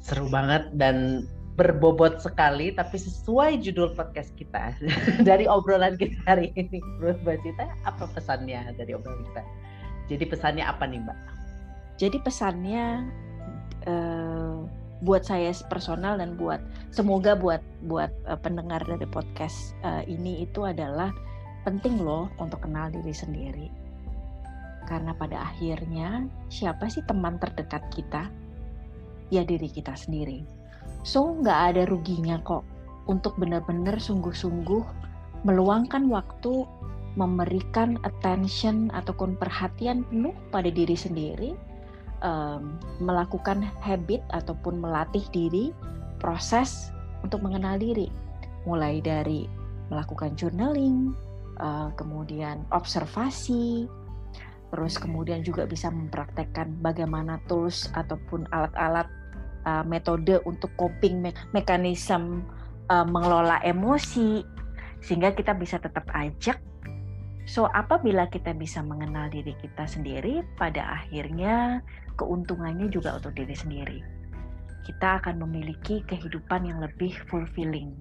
Seru 0.02 0.32
banget 0.32 0.72
dan 0.74 1.28
berbobot 1.58 2.22
sekali 2.22 2.70
tapi 2.70 3.02
sesuai 3.02 3.60
judul 3.66 3.92
podcast 3.98 4.30
kita 4.38 4.78
dari 5.30 5.46
obrolan 5.46 6.00
kita 6.00 6.18
hari 6.26 6.50
ini. 6.58 6.82
Menurut 6.98 7.22
Mbak 7.22 7.38
Cita 7.46 7.66
apa 7.86 8.04
pesannya 8.14 8.74
dari 8.74 8.98
obrolan 8.98 9.22
kita? 9.30 9.44
Jadi 10.08 10.24
pesannya 10.28 10.64
apa 10.64 10.84
nih 10.88 11.00
Mbak? 11.04 11.20
Jadi 11.98 12.18
pesannya 12.24 13.08
uh, 13.88 14.64
buat 15.06 15.22
saya 15.22 15.54
personal 15.70 16.18
dan 16.18 16.34
buat 16.40 16.58
semoga 16.90 17.38
buat 17.38 17.62
buat 17.86 18.10
uh, 18.26 18.40
pendengar 18.40 18.82
dari 18.86 19.06
podcast 19.06 19.78
uh, 19.86 20.02
ini 20.10 20.48
itu 20.48 20.66
adalah 20.66 21.14
penting 21.68 22.02
loh 22.02 22.32
untuk 22.42 22.64
kenal 22.66 22.90
diri 22.90 23.14
sendiri. 23.14 23.68
Karena 24.88 25.12
pada 25.12 25.52
akhirnya 25.52 26.24
siapa 26.48 26.88
sih 26.88 27.04
teman 27.04 27.36
terdekat 27.38 27.84
kita? 27.92 28.32
Ya 29.28 29.44
diri 29.44 29.68
kita 29.68 29.92
sendiri. 29.94 30.48
So 31.04 31.36
nggak 31.44 31.60
ada 31.76 31.84
ruginya 31.92 32.40
kok 32.42 32.64
untuk 33.12 33.36
benar-benar 33.36 34.00
sungguh-sungguh 34.00 34.84
meluangkan 35.44 36.08
waktu 36.08 36.64
memberikan 37.18 37.98
attention 38.06 38.94
ataupun 38.94 39.34
perhatian 39.42 40.06
penuh 40.08 40.38
pada 40.54 40.70
diri 40.70 40.94
sendiri, 40.94 41.58
um, 42.22 42.78
melakukan 43.02 43.66
habit 43.82 44.22
ataupun 44.30 44.78
melatih 44.78 45.26
diri, 45.34 45.74
proses 46.22 46.94
untuk 47.26 47.42
mengenal 47.42 47.82
diri, 47.82 48.14
mulai 48.70 49.02
dari 49.02 49.50
melakukan 49.90 50.38
journaling, 50.38 51.18
uh, 51.58 51.90
kemudian 51.98 52.62
observasi, 52.70 53.90
terus 54.70 55.02
kemudian 55.02 55.42
juga 55.42 55.66
bisa 55.66 55.90
mempraktekkan 55.90 56.78
bagaimana 56.86 57.42
tools 57.50 57.90
ataupun 57.98 58.46
alat-alat 58.54 59.10
uh, 59.66 59.84
metode 59.88 60.38
untuk 60.46 60.70
coping 60.78 61.24
me 61.24 61.32
mekanisme 61.56 62.46
uh, 62.94 63.08
mengelola 63.08 63.64
emosi 63.64 64.44
sehingga 65.00 65.32
kita 65.32 65.56
bisa 65.56 65.80
tetap 65.80 66.04
ajak 66.12 66.60
So, 67.48 67.72
apabila 67.72 68.28
kita 68.28 68.52
bisa 68.52 68.84
mengenal 68.84 69.32
diri 69.32 69.56
kita 69.56 69.88
sendiri, 69.88 70.44
pada 70.60 71.00
akhirnya 71.00 71.80
keuntungannya 72.20 72.92
juga 72.92 73.16
untuk 73.16 73.40
diri 73.40 73.56
sendiri. 73.56 74.00
Kita 74.84 75.24
akan 75.24 75.48
memiliki 75.48 76.04
kehidupan 76.04 76.68
yang 76.68 76.84
lebih 76.84 77.16
fulfilling. 77.32 77.96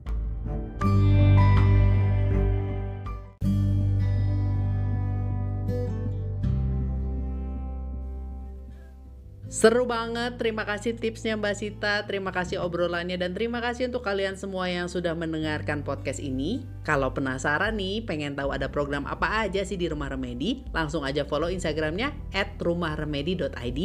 Seru 9.57 9.89
banget, 9.89 10.37
terima 10.37 10.69
kasih 10.69 11.01
tipsnya 11.01 11.33
Mbak 11.33 11.57
Sita, 11.57 12.05
terima 12.05 12.29
kasih 12.29 12.61
obrolannya 12.61 13.17
dan 13.17 13.33
terima 13.33 13.65
kasih 13.65 13.89
untuk 13.89 14.05
kalian 14.05 14.37
semua 14.37 14.69
yang 14.69 14.85
sudah 14.85 15.17
mendengarkan 15.17 15.81
podcast 15.81 16.21
ini. 16.21 16.61
Kalau 16.85 17.17
penasaran 17.17 17.81
nih, 17.81 18.05
pengen 18.05 18.37
tahu 18.37 18.53
ada 18.53 18.69
program 18.69 19.09
apa 19.09 19.49
aja 19.49 19.65
sih 19.65 19.81
di 19.81 19.89
Rumah 19.89 20.13
Remedi, 20.13 20.61
langsung 20.77 21.09
aja 21.09 21.25
follow 21.25 21.49
Instagramnya 21.49 22.13
at 22.37 22.53
rumahremedi.id 22.61 23.81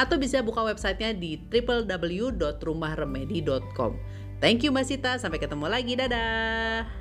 atau 0.00 0.16
bisa 0.16 0.40
buka 0.40 0.64
websitenya 0.64 1.12
di 1.12 1.36
www.rumahremedi.com. 1.52 3.92
Thank 4.40 4.64
you 4.64 4.72
Mbak 4.72 4.88
Sita, 4.88 5.20
sampai 5.20 5.36
ketemu 5.36 5.68
lagi, 5.68 6.00
dadah! 6.00 6.99